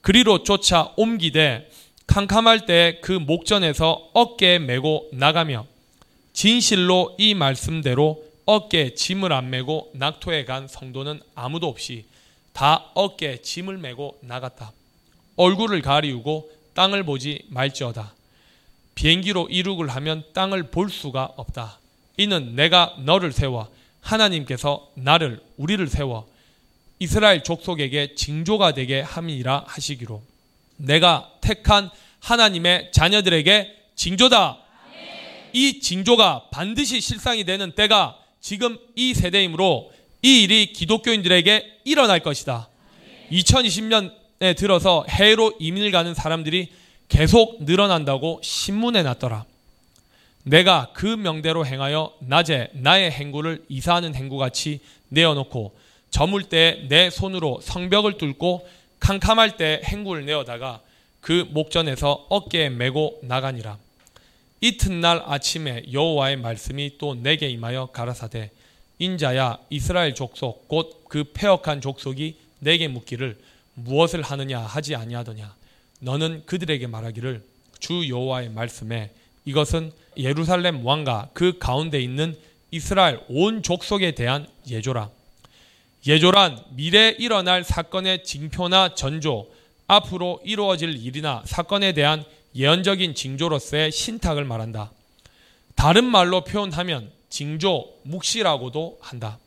그리로 0.00 0.42
쫓아 0.42 0.92
옮기되 0.96 1.68
캄캄할 2.06 2.66
때 2.66 3.00
그 3.02 3.12
목전에서 3.12 4.10
어깨에 4.12 4.58
메고 4.58 5.08
나가며 5.12 5.66
진실로 6.34 7.14
이 7.16 7.32
말씀대로 7.32 8.22
어깨에 8.44 8.94
짐을 8.94 9.32
안 9.32 9.48
메고 9.48 9.90
낙토에 9.94 10.44
간 10.44 10.68
성도는 10.68 11.20
아무도 11.34 11.68
없이 11.68 12.04
다 12.52 12.90
어깨에 12.94 13.40
짐을 13.40 13.78
메고 13.78 14.18
나갔다. 14.20 14.72
얼굴을 15.36 15.80
가리우고 15.80 16.50
땅을 16.74 17.04
보지 17.04 17.46
말지어다. 17.48 18.12
비행기로 18.96 19.48
이륙을 19.48 19.88
하면 19.88 20.24
땅을 20.34 20.70
볼 20.70 20.90
수가 20.90 21.32
없다. 21.36 21.78
이는 22.16 22.54
내가 22.54 22.94
너를 22.98 23.32
세워 23.32 23.68
하나님께서 24.00 24.90
나를 24.94 25.40
우리를 25.56 25.86
세워 25.88 26.28
이스라엘 26.98 27.42
족속에게 27.42 28.14
징조가 28.16 28.74
되게 28.74 29.00
함이라 29.00 29.64
하시기로 29.66 30.22
내가 30.76 31.30
택한 31.40 31.90
하나님의 32.20 32.90
자녀들에게 32.92 33.84
징조다. 33.94 34.63
이 35.54 35.80
징조가 35.80 36.48
반드시 36.50 37.00
실상이 37.00 37.44
되는 37.44 37.70
때가 37.72 38.18
지금 38.40 38.76
이 38.96 39.14
세대이므로 39.14 39.92
이 40.20 40.42
일이 40.42 40.72
기독교인들에게 40.72 41.80
일어날 41.84 42.20
것이다. 42.20 42.68
2020년에 43.30 44.56
들어서 44.56 45.06
해외로 45.08 45.54
이민을 45.60 45.92
가는 45.92 46.12
사람들이 46.12 46.70
계속 47.08 47.62
늘어난다고 47.62 48.40
신문에 48.42 49.04
났더라. 49.04 49.44
내가 50.42 50.90
그 50.92 51.06
명대로 51.06 51.64
행하여 51.64 52.12
낮에 52.18 52.70
나의 52.72 53.12
행구를 53.12 53.64
이사하는 53.68 54.14
행구같이 54.14 54.80
내어놓고 55.08 55.72
저물 56.10 56.44
때 56.44 56.86
내 56.88 57.10
손으로 57.10 57.60
성벽을 57.62 58.18
뚫고 58.18 58.68
캄캄할 58.98 59.56
때 59.56 59.80
행구를 59.84 60.26
내어다가 60.26 60.80
그 61.20 61.46
목전에서 61.50 62.26
어깨에 62.28 62.70
메고 62.70 63.18
나가니라. 63.22 63.78
이튿날 64.60 65.22
아침에 65.26 65.84
여호와의 65.92 66.36
말씀이 66.36 66.96
또 66.98 67.14
내게 67.14 67.48
임하여 67.48 67.86
가라사대 67.86 68.50
인자야 68.98 69.58
이스라엘 69.70 70.14
족속 70.14 70.68
곧 70.68 71.04
그 71.14 71.22
폐역한 71.32 71.80
족속이 71.80 72.36
내게 72.58 72.88
묻기를 72.88 73.38
무엇을 73.74 74.22
하느냐 74.22 74.58
하지 74.58 74.96
아니하더냐 74.96 75.54
너는 76.00 76.42
그들에게 76.44 76.88
말하기를 76.88 77.40
주 77.78 78.08
여호와의 78.08 78.48
말씀에 78.48 79.12
이것은 79.44 79.92
예루살렘 80.16 80.84
왕과 80.84 81.30
그 81.34 81.56
가운데 81.60 82.00
있는 82.00 82.36
이스라엘 82.72 83.20
온 83.28 83.62
족속에 83.62 84.16
대한 84.16 84.48
예조라. 84.68 85.08
예조란 86.04 86.64
미래에 86.70 87.10
일어날 87.20 87.62
사건의 87.62 88.24
징표나 88.24 88.96
전조, 88.96 89.48
앞으로 89.86 90.40
이루어질 90.44 90.96
일이나 90.96 91.44
사건에 91.46 91.92
대한 91.92 92.24
예언적인 92.54 93.14
징조로서의 93.14 93.90
신탁을 93.92 94.44
말한다. 94.44 94.92
다른 95.74 96.04
말로 96.04 96.44
표현하면 96.44 97.10
징조, 97.28 97.92
묵시라고도 98.04 98.98
한다. 99.00 99.38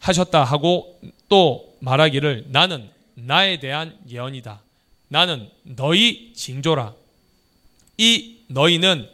하셨다 0.00 0.42
하고 0.44 1.00
또 1.28 1.76
말하기를 1.80 2.46
나는 2.48 2.90
나에 3.14 3.60
대한 3.60 3.96
예언이다. 4.08 4.60
나는 5.08 5.48
너희 5.62 6.32
징조라. 6.34 6.94
이 7.98 8.38
너희는 8.48 9.08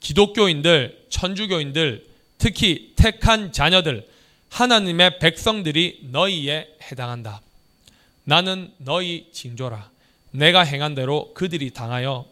기독교인들, 0.00 1.06
천주교인들, 1.08 2.06
특히 2.36 2.92
택한 2.96 3.52
자녀들, 3.52 4.06
하나님의 4.50 5.18
백성들이 5.18 6.08
너희에 6.10 6.76
해당한다. 6.82 7.40
나는 8.24 8.72
너희 8.78 9.30
징조라. 9.32 9.93
내가 10.34 10.62
행한 10.62 10.96
대로 10.96 11.32
그들이 11.32 11.70
당하여 11.70 12.26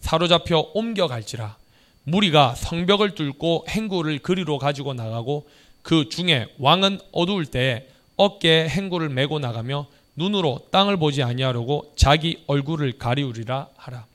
사로잡혀 0.00 0.70
옮겨갈지라. 0.74 1.56
무리가 2.04 2.54
성벽을 2.54 3.14
뚫고 3.14 3.64
행구를 3.68 4.18
그리로 4.18 4.58
가지고 4.58 4.92
나가고 4.92 5.48
그 5.82 6.08
중에 6.10 6.48
왕은 6.58 7.00
어두울 7.12 7.46
때에 7.46 7.88
어깨에 8.16 8.68
행구를 8.68 9.08
메고 9.08 9.38
나가며 9.38 9.86
눈으로 10.16 10.66
땅을 10.70 10.98
보지 10.98 11.22
아니하려고 11.22 11.92
자기 11.96 12.44
얼굴을 12.46 12.98
가리우리라 12.98 13.68
하라. 13.76 14.06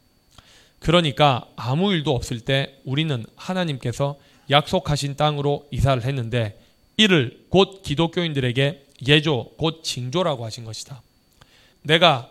그러니까 0.80 1.46
아무 1.56 1.94
일도 1.94 2.16
없을 2.16 2.40
때 2.42 2.76
우리는 2.86 3.26
하나님께서 3.36 4.18
약속하신 4.50 5.16
땅으로 5.16 5.68
이사를 5.72 6.04
했는데 6.04 6.60
이를 6.98 7.46
곧 7.50 7.82
기독교인들에게 7.82 8.86
예조 9.08 9.54
곧 9.58 9.84
징조라고 9.84 10.46
하신 10.46 10.64
것이다. 10.64 11.02
내가 11.82 12.30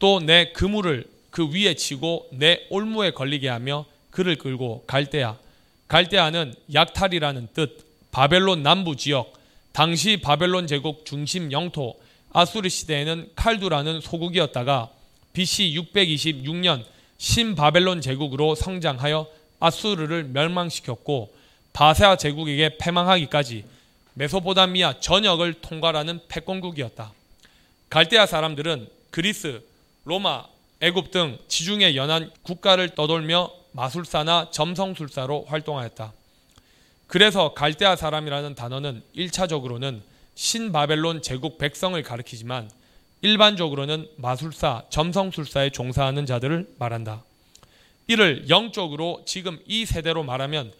또 0.00 0.18
내 0.18 0.50
그물을 0.52 1.04
그 1.30 1.48
위에 1.52 1.74
치고 1.74 2.30
내 2.32 2.66
올무에 2.70 3.12
걸리게 3.12 3.48
하며 3.48 3.84
그를 4.10 4.36
끌고 4.36 4.82
갈대아 4.86 5.38
갈대아는 5.86 6.54
약탈이라는 6.74 7.48
뜻 7.54 7.86
바벨론 8.10 8.62
남부 8.64 8.96
지역 8.96 9.32
당시 9.72 10.16
바벨론 10.16 10.66
제국 10.66 11.06
중심 11.06 11.52
영토 11.52 12.00
아수르 12.32 12.68
시대에는 12.68 13.30
칼두라는 13.36 14.00
소국이었다가 14.00 14.90
BC 15.32 15.74
626년 15.94 16.84
신바벨론 17.18 18.00
제국으로 18.00 18.54
성장하여 18.54 19.26
아수르를 19.60 20.24
멸망시켰고 20.24 21.32
바세아 21.72 22.16
제국에게 22.16 22.78
패망하기까지 22.78 23.64
메소포다미아 24.14 25.00
전역을 25.00 25.54
통과하는 25.60 26.20
패권국이었다. 26.28 27.12
갈대아 27.90 28.26
사람들은 28.26 28.88
그리스, 29.10 29.62
로마, 30.10 30.44
애굽 30.80 31.12
등 31.12 31.38
지중해 31.46 31.94
연안 31.94 32.32
국가를 32.42 32.96
떠돌며 32.96 33.52
마술사나 33.70 34.50
점성술사로 34.50 35.44
활동하였다. 35.44 36.12
그래서 37.06 37.54
갈대아 37.54 37.94
사람이라는 37.94 38.56
단어는 38.56 39.04
1차적으로는 39.16 40.00
신바벨론 40.34 41.22
제국 41.22 41.58
백성을 41.58 42.02
가리키지만 42.02 42.68
일반적으로는 43.22 44.08
마술사, 44.16 44.82
점성술사에 44.90 45.70
종사하는 45.70 46.26
자들을 46.26 46.74
말한다. 46.80 47.22
이를 48.08 48.48
영적으로 48.48 49.22
지금 49.26 49.60
이 49.64 49.86
세대로 49.86 50.24
말하면 50.24 50.72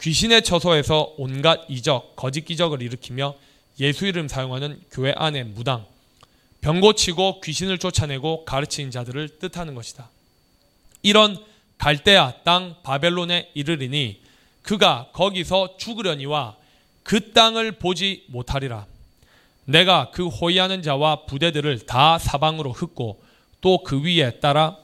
귀신의 0.00 0.44
처소에서 0.44 1.14
온갖 1.16 1.62
이적, 1.68 2.14
거짓 2.14 2.44
기적을 2.44 2.82
일으키며 2.82 3.34
예수 3.80 4.06
이름 4.06 4.28
사용하는 4.28 4.80
교회 4.92 5.12
안의 5.16 5.42
무당, 5.42 5.86
병 6.66 6.80
고치고 6.80 7.42
귀신을 7.42 7.78
쫓아내고 7.78 8.44
가르치는 8.44 8.90
자들을 8.90 9.38
뜻하는 9.38 9.76
것이다. 9.76 10.10
이런 11.00 11.38
갈대아 11.78 12.42
땅 12.42 12.74
바벨론에 12.82 13.52
이르리니 13.54 14.20
그가 14.62 15.10
거기서 15.12 15.76
죽으려니와 15.76 16.56
그 17.04 17.32
땅을 17.32 17.78
보지 17.78 18.24
못하리라. 18.26 18.84
내가 19.64 20.10
그 20.10 20.26
호위하는 20.26 20.82
자와 20.82 21.26
부대들을 21.26 21.86
다 21.86 22.18
사방으로 22.18 22.72
흩고 22.72 23.22
또 23.60 23.84
그 23.84 24.02
위에 24.02 24.40
따라 24.40 24.76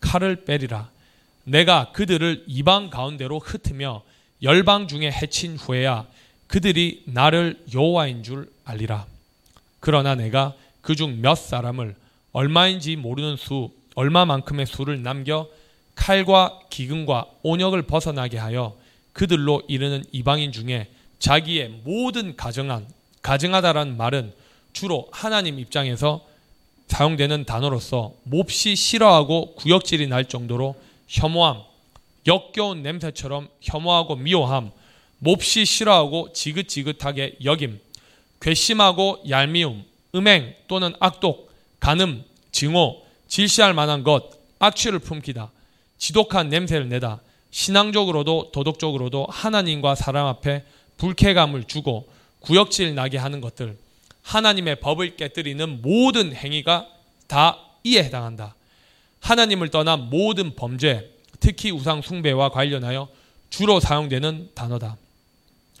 칼을 0.00 0.44
빼리라. 0.44 0.90
내가 1.44 1.92
그들을 1.92 2.46
이방 2.48 2.90
가운데로 2.90 3.38
흩으며 3.38 4.02
열방 4.42 4.88
중에 4.88 5.08
해친 5.12 5.56
후에야 5.56 6.04
그들이 6.48 7.04
나를 7.06 7.64
여호와인 7.72 8.24
줄 8.24 8.50
알리라. 8.64 9.06
그러나 9.78 10.16
내가 10.16 10.56
그 10.88 10.94
중 10.94 11.20
몇 11.20 11.34
사람을 11.34 11.94
얼마인지 12.32 12.96
모르는 12.96 13.36
수 13.36 13.70
얼마만큼의 13.94 14.64
수를 14.64 15.02
남겨 15.02 15.46
칼과 15.94 16.60
기근과 16.70 17.26
온역을 17.42 17.82
벗어나게 17.82 18.38
하여 18.38 18.74
그들로 19.12 19.62
이르는 19.68 20.02
이방인 20.12 20.50
중에 20.50 20.88
자기의 21.18 21.82
모든 21.84 22.36
가정한 22.36 22.88
가증하다라는 23.20 23.98
말은 23.98 24.32
주로 24.72 25.08
하나님 25.12 25.58
입장에서 25.58 26.24
사용되는 26.86 27.44
단어로서 27.44 28.14
몹시 28.22 28.74
싫어하고 28.74 29.56
구역질이 29.56 30.06
날 30.06 30.24
정도로 30.24 30.74
혐오함, 31.06 31.64
역겨운 32.26 32.82
냄새처럼 32.82 33.48
혐오하고 33.60 34.16
미워함, 34.16 34.70
몹시 35.18 35.66
싫어하고 35.66 36.32
지긋지긋하게 36.32 37.40
여김, 37.44 37.78
괘씸하고 38.40 39.24
얄미움, 39.28 39.84
음행 40.18 40.54
또는 40.66 40.92
악독, 41.00 41.50
간음, 41.80 42.24
증오, 42.52 43.02
질시할 43.28 43.74
만한 43.74 44.02
것, 44.02 44.30
악취를 44.58 44.98
품기다. 44.98 45.50
지독한 45.98 46.48
냄새를 46.48 46.88
내다. 46.88 47.20
신앙적으로도 47.50 48.50
도덕적으로도 48.52 49.26
하나님과 49.30 49.94
사람 49.94 50.26
앞에 50.26 50.64
불쾌감을 50.96 51.64
주고 51.64 52.08
구역질 52.40 52.94
나게 52.94 53.18
하는 53.18 53.40
것들, 53.40 53.76
하나님의 54.22 54.80
법을 54.80 55.16
깨뜨리는 55.16 55.82
모든 55.82 56.34
행위가 56.34 56.86
다 57.26 57.58
이에 57.84 58.04
해당한다. 58.04 58.54
하나님을 59.20 59.70
떠난 59.70 60.10
모든 60.10 60.54
범죄, 60.54 61.10
특히 61.40 61.70
우상 61.70 62.02
숭배와 62.02 62.50
관련하여 62.50 63.08
주로 63.50 63.80
사용되는 63.80 64.50
단어다. 64.54 64.96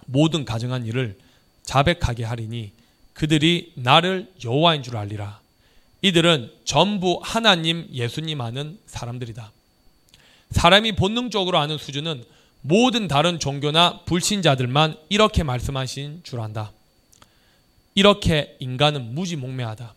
모든 0.06 0.44
가정한 0.44 0.86
일을 0.86 1.18
자백하게 1.62 2.24
하리니 2.24 2.72
그들이 3.18 3.72
나를 3.74 4.32
여호와인 4.44 4.84
줄 4.84 4.96
알리라. 4.96 5.40
이들은 6.02 6.52
전부 6.64 7.18
하나님, 7.20 7.88
예수님 7.92 8.40
아는 8.40 8.78
사람들이다. 8.86 9.50
사람이 10.52 10.92
본능적으로 10.92 11.58
아는 11.58 11.78
수준은 11.78 12.22
모든 12.60 13.08
다른 13.08 13.40
종교나 13.40 14.02
불신자들만 14.04 14.96
이렇게 15.08 15.42
말씀하신 15.42 16.20
줄 16.22 16.38
안다. 16.38 16.70
이렇게 17.96 18.56
인간은 18.60 19.16
무지몽매하다. 19.16 19.94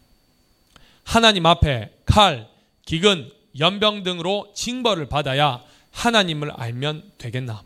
하나님 1.03 1.45
앞에 1.45 1.93
칼, 2.05 2.47
기근, 2.85 3.31
연병 3.59 4.01
등으로 4.01 4.51
징벌을 4.55 5.09
받아야 5.09 5.61
하나님을 5.91 6.49
알면 6.49 7.11
되겠나? 7.19 7.61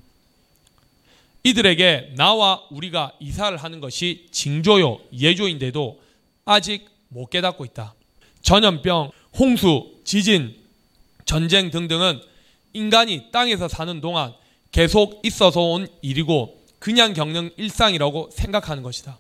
이들에게 1.46 2.14
나와 2.16 2.64
우리가 2.72 3.12
이사를 3.20 3.56
하는 3.56 3.80
것이 3.80 4.26
징조요, 4.32 5.00
예조인데도 5.14 6.02
아직 6.44 6.90
못 7.08 7.30
깨닫고 7.30 7.66
있다. 7.66 7.94
전염병, 8.42 9.12
홍수, 9.38 9.92
지진, 10.04 10.56
전쟁 11.24 11.70
등등은 11.70 12.20
인간이 12.74 13.32
땅에서 13.32 13.68
사는 13.68 14.02
동안 14.02 14.34
계속 14.72 15.22
있어서 15.24 15.62
온 15.62 15.88
일이고 16.02 16.60
그냥 16.80 17.14
겪는 17.14 17.52
일상이라고 17.58 18.32
생각하는 18.34 18.82
것이다. 18.82 19.20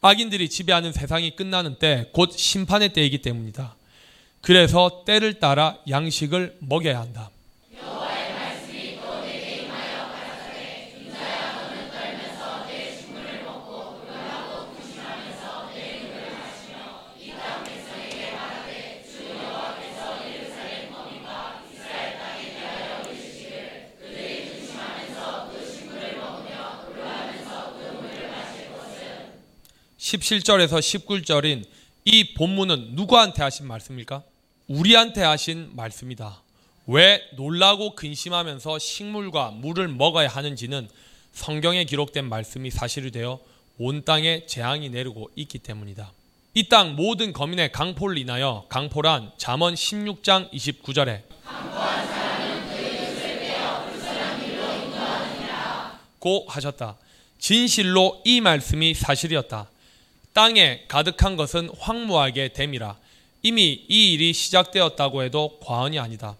악인들이 0.00 0.48
지배하는 0.48 0.92
세상이 0.92 1.34
끝나는 1.34 1.80
때 1.80 2.10
곧 2.12 2.32
심판의 2.38 2.92
때이기 2.92 3.18
때문이다. 3.18 3.74
그래서 4.42 5.02
때를 5.04 5.40
따라 5.40 5.76
양식을 5.88 6.58
먹여야 6.60 7.00
한다. 7.00 7.30
(17절에서) 30.08 30.78
(19절인) 30.78 31.64
이 32.06 32.32
본문은 32.32 32.92
누구한테 32.94 33.42
하신 33.42 33.66
말씀입니까? 33.66 34.22
우리한테 34.66 35.22
하신 35.22 35.70
말씀이다. 35.76 36.42
왜 36.86 37.22
놀라고 37.36 37.94
근심하면서 37.94 38.78
식물과 38.78 39.50
물을 39.50 39.88
먹어야 39.88 40.28
하는지는 40.28 40.88
성경에 41.32 41.84
기록된 41.84 42.24
말씀이 42.26 42.70
사실이 42.70 43.10
되어 43.10 43.40
온 43.76 44.04
땅에 44.04 44.46
재앙이 44.46 44.88
내리고 44.88 45.30
있기 45.36 45.58
때문이다. 45.58 46.12
이 46.54 46.64
땅 46.68 46.96
모든 46.96 47.32
거민의 47.34 47.70
강포를 47.72 48.16
인하여 48.16 48.64
강포란 48.70 49.32
잠언 49.36 49.74
16장 49.74 50.50
29절에 50.52 51.22
고 56.18 56.46
하셨다. 56.48 56.96
진실로 57.38 58.22
이 58.24 58.40
말씀이 58.40 58.94
사실이었다. 58.94 59.70
땅에 60.38 60.84
가득한 60.86 61.34
것은 61.34 61.68
황무하게 61.80 62.52
됨이라. 62.52 62.96
이미 63.42 63.84
이 63.88 64.12
일이 64.12 64.32
시작되었다고 64.32 65.24
해도 65.24 65.58
과언이 65.60 65.98
아니다. 65.98 66.36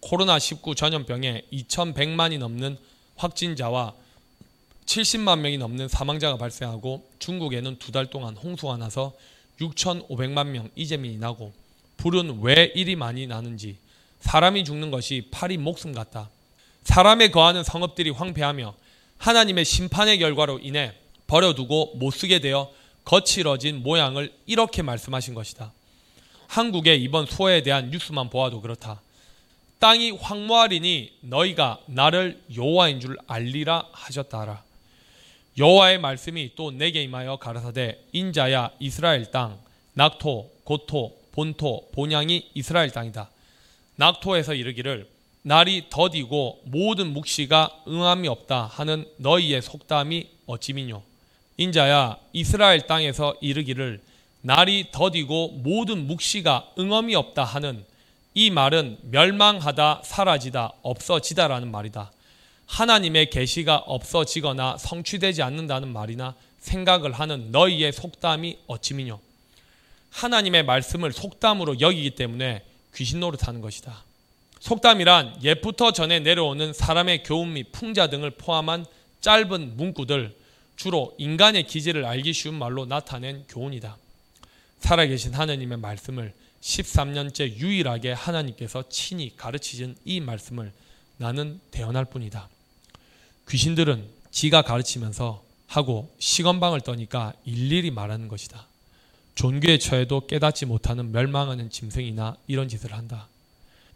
코로나19 0.00 0.74
전염병에 0.74 1.42
2,100만이 1.52 2.38
넘는 2.38 2.78
확진자와 3.16 3.92
70만 4.86 5.40
명이 5.40 5.58
넘는 5.58 5.86
사망자가 5.86 6.38
발생하고 6.38 7.06
중국에는 7.18 7.76
두 7.78 7.92
달 7.92 8.06
동안 8.06 8.34
홍수가 8.38 8.78
나서 8.78 9.12
6,500만 9.60 10.46
명 10.46 10.70
이재민이 10.74 11.18
나고 11.18 11.52
불은 11.98 12.40
왜 12.40 12.72
이리 12.74 12.96
많이 12.96 13.26
나는지 13.26 13.76
사람이 14.20 14.64
죽는 14.64 14.90
것이 14.90 15.28
파리 15.30 15.58
목숨 15.58 15.92
같다. 15.92 16.30
사람에 16.84 17.28
거하는 17.28 17.62
성읍들이 17.64 18.12
황폐하며 18.12 18.74
하나님의 19.18 19.66
심판의 19.66 20.20
결과로 20.20 20.58
인해 20.58 20.94
버려두고 21.26 21.96
못 21.96 22.12
쓰게 22.12 22.38
되어 22.38 22.72
거칠어진 23.06 23.82
모양을 23.82 24.32
이렇게 24.46 24.82
말씀하신 24.82 25.34
것이다. 25.34 25.72
한국의 26.48 27.02
이번 27.02 27.24
소해에 27.24 27.62
대한 27.62 27.90
뉴스만 27.90 28.28
보아도 28.28 28.60
그렇다. 28.60 29.00
땅이 29.78 30.10
황무하리니 30.10 31.12
너희가 31.20 31.80
나를 31.86 32.42
여호와인 32.54 33.00
줄 33.00 33.16
알리라 33.26 33.86
하셨다라. 33.92 34.62
여호와의 35.56 35.98
말씀이 36.00 36.50
또 36.56 36.70
내게 36.70 37.02
임하여 37.02 37.36
가라사대 37.36 37.98
인자야 38.12 38.70
이스라엘 38.80 39.30
땅 39.30 39.58
낙토 39.94 40.50
고토 40.64 41.16
본토 41.32 41.88
본향이 41.92 42.50
이스라엘 42.54 42.90
땅이다. 42.90 43.30
낙토에서 43.96 44.54
이르기를 44.54 45.08
날이 45.42 45.86
더디고 45.90 46.62
모든 46.64 47.12
묵시가 47.12 47.84
응함이 47.86 48.26
없다 48.26 48.66
하는 48.66 49.08
너희의 49.18 49.62
속담이 49.62 50.28
어찌미뇨. 50.46 51.02
인자야 51.58 52.18
이스라엘 52.32 52.86
땅에서 52.86 53.34
이르기를 53.40 54.00
날이 54.42 54.86
더디고 54.92 55.60
모든 55.62 56.06
묵시가 56.06 56.72
응엄이 56.78 57.14
없다 57.14 57.44
하는 57.44 57.84
이 58.34 58.50
말은 58.50 58.98
멸망하다 59.02 60.02
사라지다 60.04 60.72
없어지다라는 60.82 61.70
말이다. 61.70 62.12
하나님의 62.66 63.30
계시가 63.30 63.76
없어지거나 63.78 64.76
성취되지 64.78 65.42
않는다는 65.42 65.88
말이나 65.92 66.34
생각을 66.58 67.12
하는 67.12 67.50
너희의 67.50 67.92
속담이 67.92 68.58
어찌미뇨. 68.66 69.20
하나님의 70.10 70.64
말씀을 70.64 71.12
속담으로 71.12 71.80
여기기 71.80 72.10
때문에 72.10 72.62
귀신 72.94 73.20
노릇하는 73.20 73.60
것이다. 73.60 74.04
속담이란 74.60 75.42
옛부터 75.44 75.92
전해 75.92 76.18
내려오는 76.18 76.72
사람의 76.72 77.22
교훈 77.22 77.54
및 77.54 77.70
풍자 77.72 78.08
등을 78.08 78.30
포함한 78.32 78.84
짧은 79.20 79.76
문구들, 79.76 80.34
주로 80.76 81.14
인간의 81.18 81.66
기질을 81.66 82.04
알기 82.04 82.32
쉬운 82.32 82.54
말로 82.54 82.84
나타낸 82.86 83.44
교훈이다. 83.48 83.96
살아계신 84.80 85.34
하나님의 85.34 85.78
말씀을 85.78 86.34
13년째 86.60 87.56
유일하게 87.56 88.12
하나님께서 88.12 88.88
친히 88.88 89.34
가르치신 89.36 89.96
이 90.04 90.20
말씀을 90.20 90.72
나는 91.16 91.60
대언할 91.70 92.04
뿐이다. 92.06 92.48
귀신들은 93.48 94.06
지가 94.30 94.62
가르치면서 94.62 95.42
하고 95.66 96.14
시건방을 96.18 96.82
떠니까 96.82 97.32
일일이 97.44 97.90
말하는 97.90 98.28
것이다. 98.28 98.66
존귀에 99.34 99.78
처해도 99.78 100.26
깨닫지 100.26 100.66
못하는 100.66 101.12
멸망하는 101.12 101.70
짐승이나 101.70 102.36
이런 102.46 102.68
짓을 102.68 102.92
한다. 102.92 103.28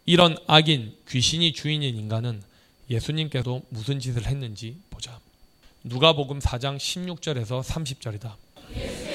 이런 0.05 0.37
악인 0.47 0.95
귀신이 1.07 1.53
주인인 1.53 1.95
인간은 1.95 2.41
예수님께도 2.89 3.63
무슨 3.69 3.99
짓을 3.99 4.25
했는지 4.25 4.77
보자. 4.89 5.19
누가복음 5.83 6.39
4장 6.39 6.77
16절에서 6.77 7.63
30절이다. 7.63 9.10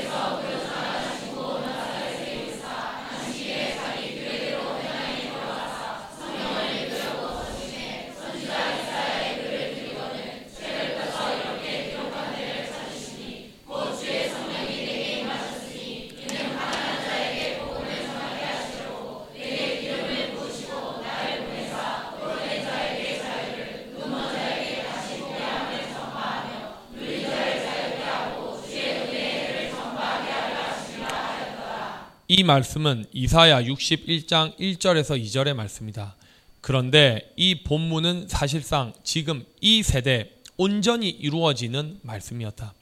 이 32.29 32.43
말씀은 32.43 33.07
이사야 33.13 33.63
61장 33.63 34.59
1절에서 34.59 35.23
2절의 35.23 35.55
말씀이다. 35.55 36.17
그런데 36.61 37.33
이 37.37 37.63
본문은 37.63 38.27
사실상 38.27 38.93
지금 39.05 39.47
이 39.61 39.85
세대 39.85 40.33
온전히 40.57 41.09
이루어지는 41.09 42.01
말씀이었다. 42.03 42.75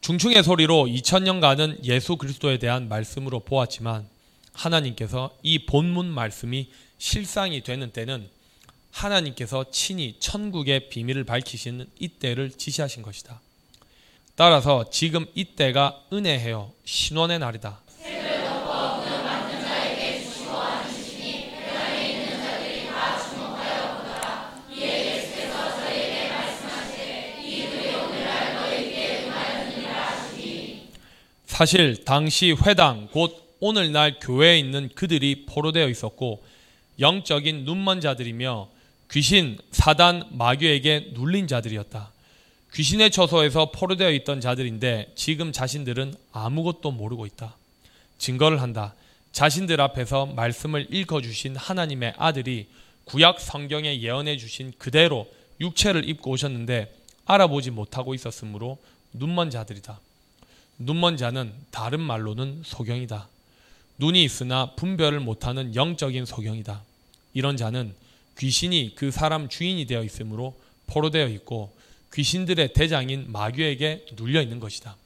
중충의 0.00 0.44
소리로 0.44 0.84
2000년간은 0.84 1.84
예수 1.86 2.16
그리스도에 2.16 2.58
대한 2.58 2.88
말씀으로 2.88 3.40
보았지만 3.40 4.06
하나님께서 4.52 5.36
이 5.42 5.66
본문 5.66 6.06
말씀이 6.06 6.70
실상이 6.98 7.64
되는 7.64 7.90
때는 7.90 8.28
하나님께서 8.92 9.72
친히 9.72 10.14
천국의 10.20 10.88
비밀을 10.88 11.24
밝히시는 11.24 11.86
이때를 11.98 12.52
지시하신 12.52 13.02
것이다. 13.02 13.40
따라서 14.36 14.88
지금 14.88 15.26
이때가 15.34 16.04
은혜해요 16.12 16.70
신원의 16.84 17.40
날이다. 17.40 17.85
사실 31.56 32.04
당시 32.04 32.54
회당 32.66 33.08
곧 33.12 33.56
오늘날 33.60 34.18
교회에 34.20 34.58
있는 34.58 34.90
그들이 34.94 35.46
포로되어 35.46 35.88
있었고 35.88 36.44
영적인 37.00 37.64
눈먼 37.64 38.02
자들이며 38.02 38.68
귀신, 39.10 39.56
사단, 39.70 40.28
마귀에게 40.32 41.12
눌린 41.14 41.46
자들이었다. 41.46 42.12
귀신의 42.74 43.10
처소에서 43.10 43.70
포로되어 43.70 44.10
있던 44.10 44.42
자들인데 44.42 45.12
지금 45.14 45.50
자신들은 45.50 46.12
아무것도 46.30 46.90
모르고 46.90 47.24
있다. 47.24 47.56
증거를 48.18 48.60
한다. 48.60 48.94
자신들 49.32 49.80
앞에서 49.80 50.26
말씀을 50.26 50.88
읽어 50.92 51.22
주신 51.22 51.56
하나님의 51.56 52.16
아들이 52.18 52.66
구약 53.06 53.40
성경에 53.40 54.02
예언해 54.02 54.36
주신 54.36 54.74
그대로 54.76 55.26
육체를 55.62 56.06
입고 56.06 56.32
오셨는데 56.32 56.94
알아보지 57.24 57.70
못하고 57.70 58.12
있었으므로 58.12 58.76
눈먼 59.14 59.48
자들이다. 59.48 60.00
눈먼 60.78 61.16
자는 61.16 61.52
다른 61.70 62.00
말로는 62.00 62.62
소경이다. 62.64 63.28
눈이 63.98 64.22
있으나 64.22 64.74
분별을 64.74 65.20
못하는 65.20 65.74
영적인 65.74 66.26
소경이다. 66.26 66.82
이런 67.34 67.56
자는 67.56 67.94
귀신이 68.38 68.94
그 68.94 69.10
사람 69.10 69.48
주인이 69.48 69.86
되어 69.86 70.02
있으므로 70.02 70.58
포로되어 70.86 71.28
있고 71.28 71.74
귀신들의 72.12 72.72
대장인 72.72 73.30
마귀에게 73.32 74.06
눌려 74.16 74.42
있는 74.42 74.60
것이다. 74.60 74.96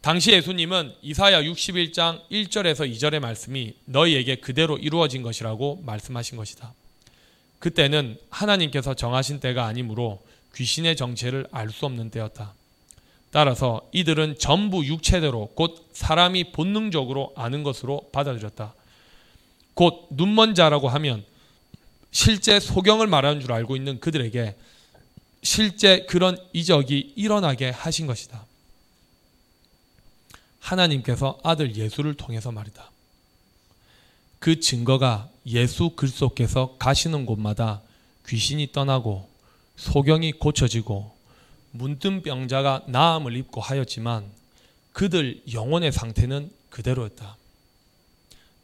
당시 0.00 0.32
예수님은 0.32 0.94
이사야 1.02 1.42
61장 1.42 2.22
1절에서 2.30 2.90
2절의 2.90 3.18
말씀이 3.18 3.74
너희에게 3.84 4.36
그대로 4.36 4.78
이루어진 4.78 5.22
것이라고 5.22 5.82
말씀하신 5.84 6.36
것이다. 6.36 6.72
그때는 7.58 8.16
하나님께서 8.30 8.94
정하신 8.94 9.40
때가 9.40 9.66
아니므로 9.66 10.24
귀신의 10.54 10.96
정체를 10.96 11.48
알 11.50 11.70
수 11.70 11.86
없는 11.86 12.10
때였다. 12.10 12.54
따라서 13.30 13.82
이들은 13.92 14.38
전부 14.38 14.84
육체대로 14.84 15.48
곧 15.54 15.88
사람이 15.92 16.52
본능적으로 16.52 17.32
아는 17.36 17.62
것으로 17.62 18.08
받아들였다. 18.12 18.74
곧 19.74 20.08
눈먼 20.10 20.54
자라고 20.54 20.88
하면 20.88 21.24
실제 22.10 22.58
소경을 22.58 23.06
말하는 23.06 23.40
줄 23.40 23.52
알고 23.52 23.76
있는 23.76 24.00
그들에게 24.00 24.56
실제 25.42 26.00
그런 26.06 26.36
이적이 26.52 27.12
일어나게 27.16 27.70
하신 27.70 28.06
것이다. 28.06 28.44
하나님께서 30.60 31.38
아들 31.42 31.76
예수를 31.76 32.14
통해서 32.14 32.50
말이다. 32.50 32.90
그 34.38 34.60
증거가 34.60 35.28
예수 35.46 35.90
그리스도께서 35.90 36.76
가시는 36.78 37.26
곳마다 37.26 37.82
귀신이 38.26 38.72
떠나고 38.72 39.28
소경이 39.76 40.32
고쳐지고 40.32 41.17
문둥병자가 41.72 42.84
나음을 42.86 43.36
입고 43.36 43.60
하였지만 43.60 44.30
그들 44.92 45.42
영혼의 45.52 45.92
상태는 45.92 46.50
그대로였다. 46.70 47.36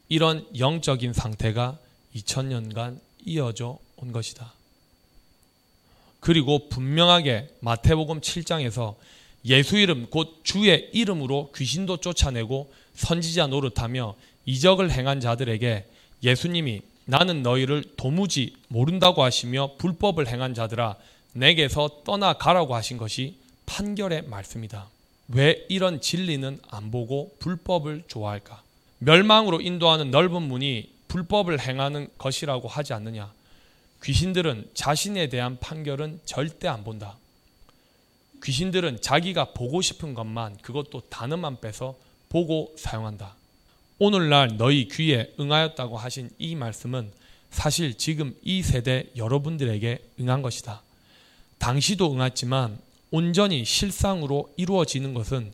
이런 0.09 0.45
영적인 0.57 1.13
상태가 1.13 1.77
2000년간 2.15 2.99
이어져 3.25 3.79
온 3.97 4.11
것이다. 4.11 4.53
그리고 6.19 6.69
분명하게 6.69 7.49
마태복음 7.59 8.21
7장에서 8.21 8.95
예수 9.45 9.77
이름 9.77 10.07
곧 10.09 10.41
주의 10.43 10.89
이름으로 10.91 11.51
귀신도 11.55 11.97
쫓아내고 11.97 12.73
선지자 12.95 13.47
노릇하며 13.47 14.15
이적을 14.45 14.91
행한 14.91 15.19
자들에게 15.19 15.85
예수님이 16.23 16.81
나는 17.05 17.43
너희를 17.43 17.83
도무지 17.97 18.55
모른다고 18.67 19.23
하시며 19.23 19.75
불법을 19.77 20.27
행한 20.27 20.55
자들아 20.55 20.95
내게서 21.35 22.03
떠나가라고 22.05 22.75
하신 22.75 22.97
것이 22.97 23.37
판결의 23.65 24.23
말씀이다. 24.23 24.89
왜 25.29 25.65
이런 25.69 25.99
진리는 25.99 26.59
안 26.69 26.91
보고 26.91 27.35
불법을 27.39 28.03
좋아할까? 28.07 28.63
멸망으로 28.99 29.59
인도하는 29.59 30.11
넓은 30.11 30.41
문이 30.41 30.89
불법을 31.09 31.59
행하는 31.59 32.07
것이라고 32.17 32.69
하지 32.69 32.93
않느냐? 32.93 33.33
귀신들은 34.03 34.69
자신에 34.73 35.27
대한 35.27 35.59
판결은 35.59 36.21
절대 36.25 36.67
안 36.69 36.83
본다. 36.83 37.17
귀신들은 38.43 39.01
자기가 39.01 39.53
보고 39.53 39.81
싶은 39.81 40.13
것만 40.13 40.57
그것도 40.57 41.01
단어만 41.09 41.59
빼서 41.59 41.97
보고 42.29 42.73
사용한다. 42.77 43.35
오늘날 43.97 44.55
너희 44.55 44.87
귀에 44.87 45.33
응하였다고 45.39 45.97
하신 45.97 46.29
이 46.37 46.55
말씀은 46.55 47.11
사실 47.49 47.97
지금 47.97 48.37
이 48.41 48.61
세대 48.61 49.09
여러분들에게 49.17 50.11
응한 50.19 50.41
것이다. 50.41 50.81
당시도 51.57 52.13
응했지만 52.13 52.77
온전히 53.11 53.63
실상으로 53.65 54.53
이루어지는 54.57 55.13
것은 55.13 55.53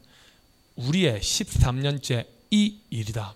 우리의 0.76 1.20
13년째 1.20 2.26
이 2.50 2.78
일이다. 2.90 3.36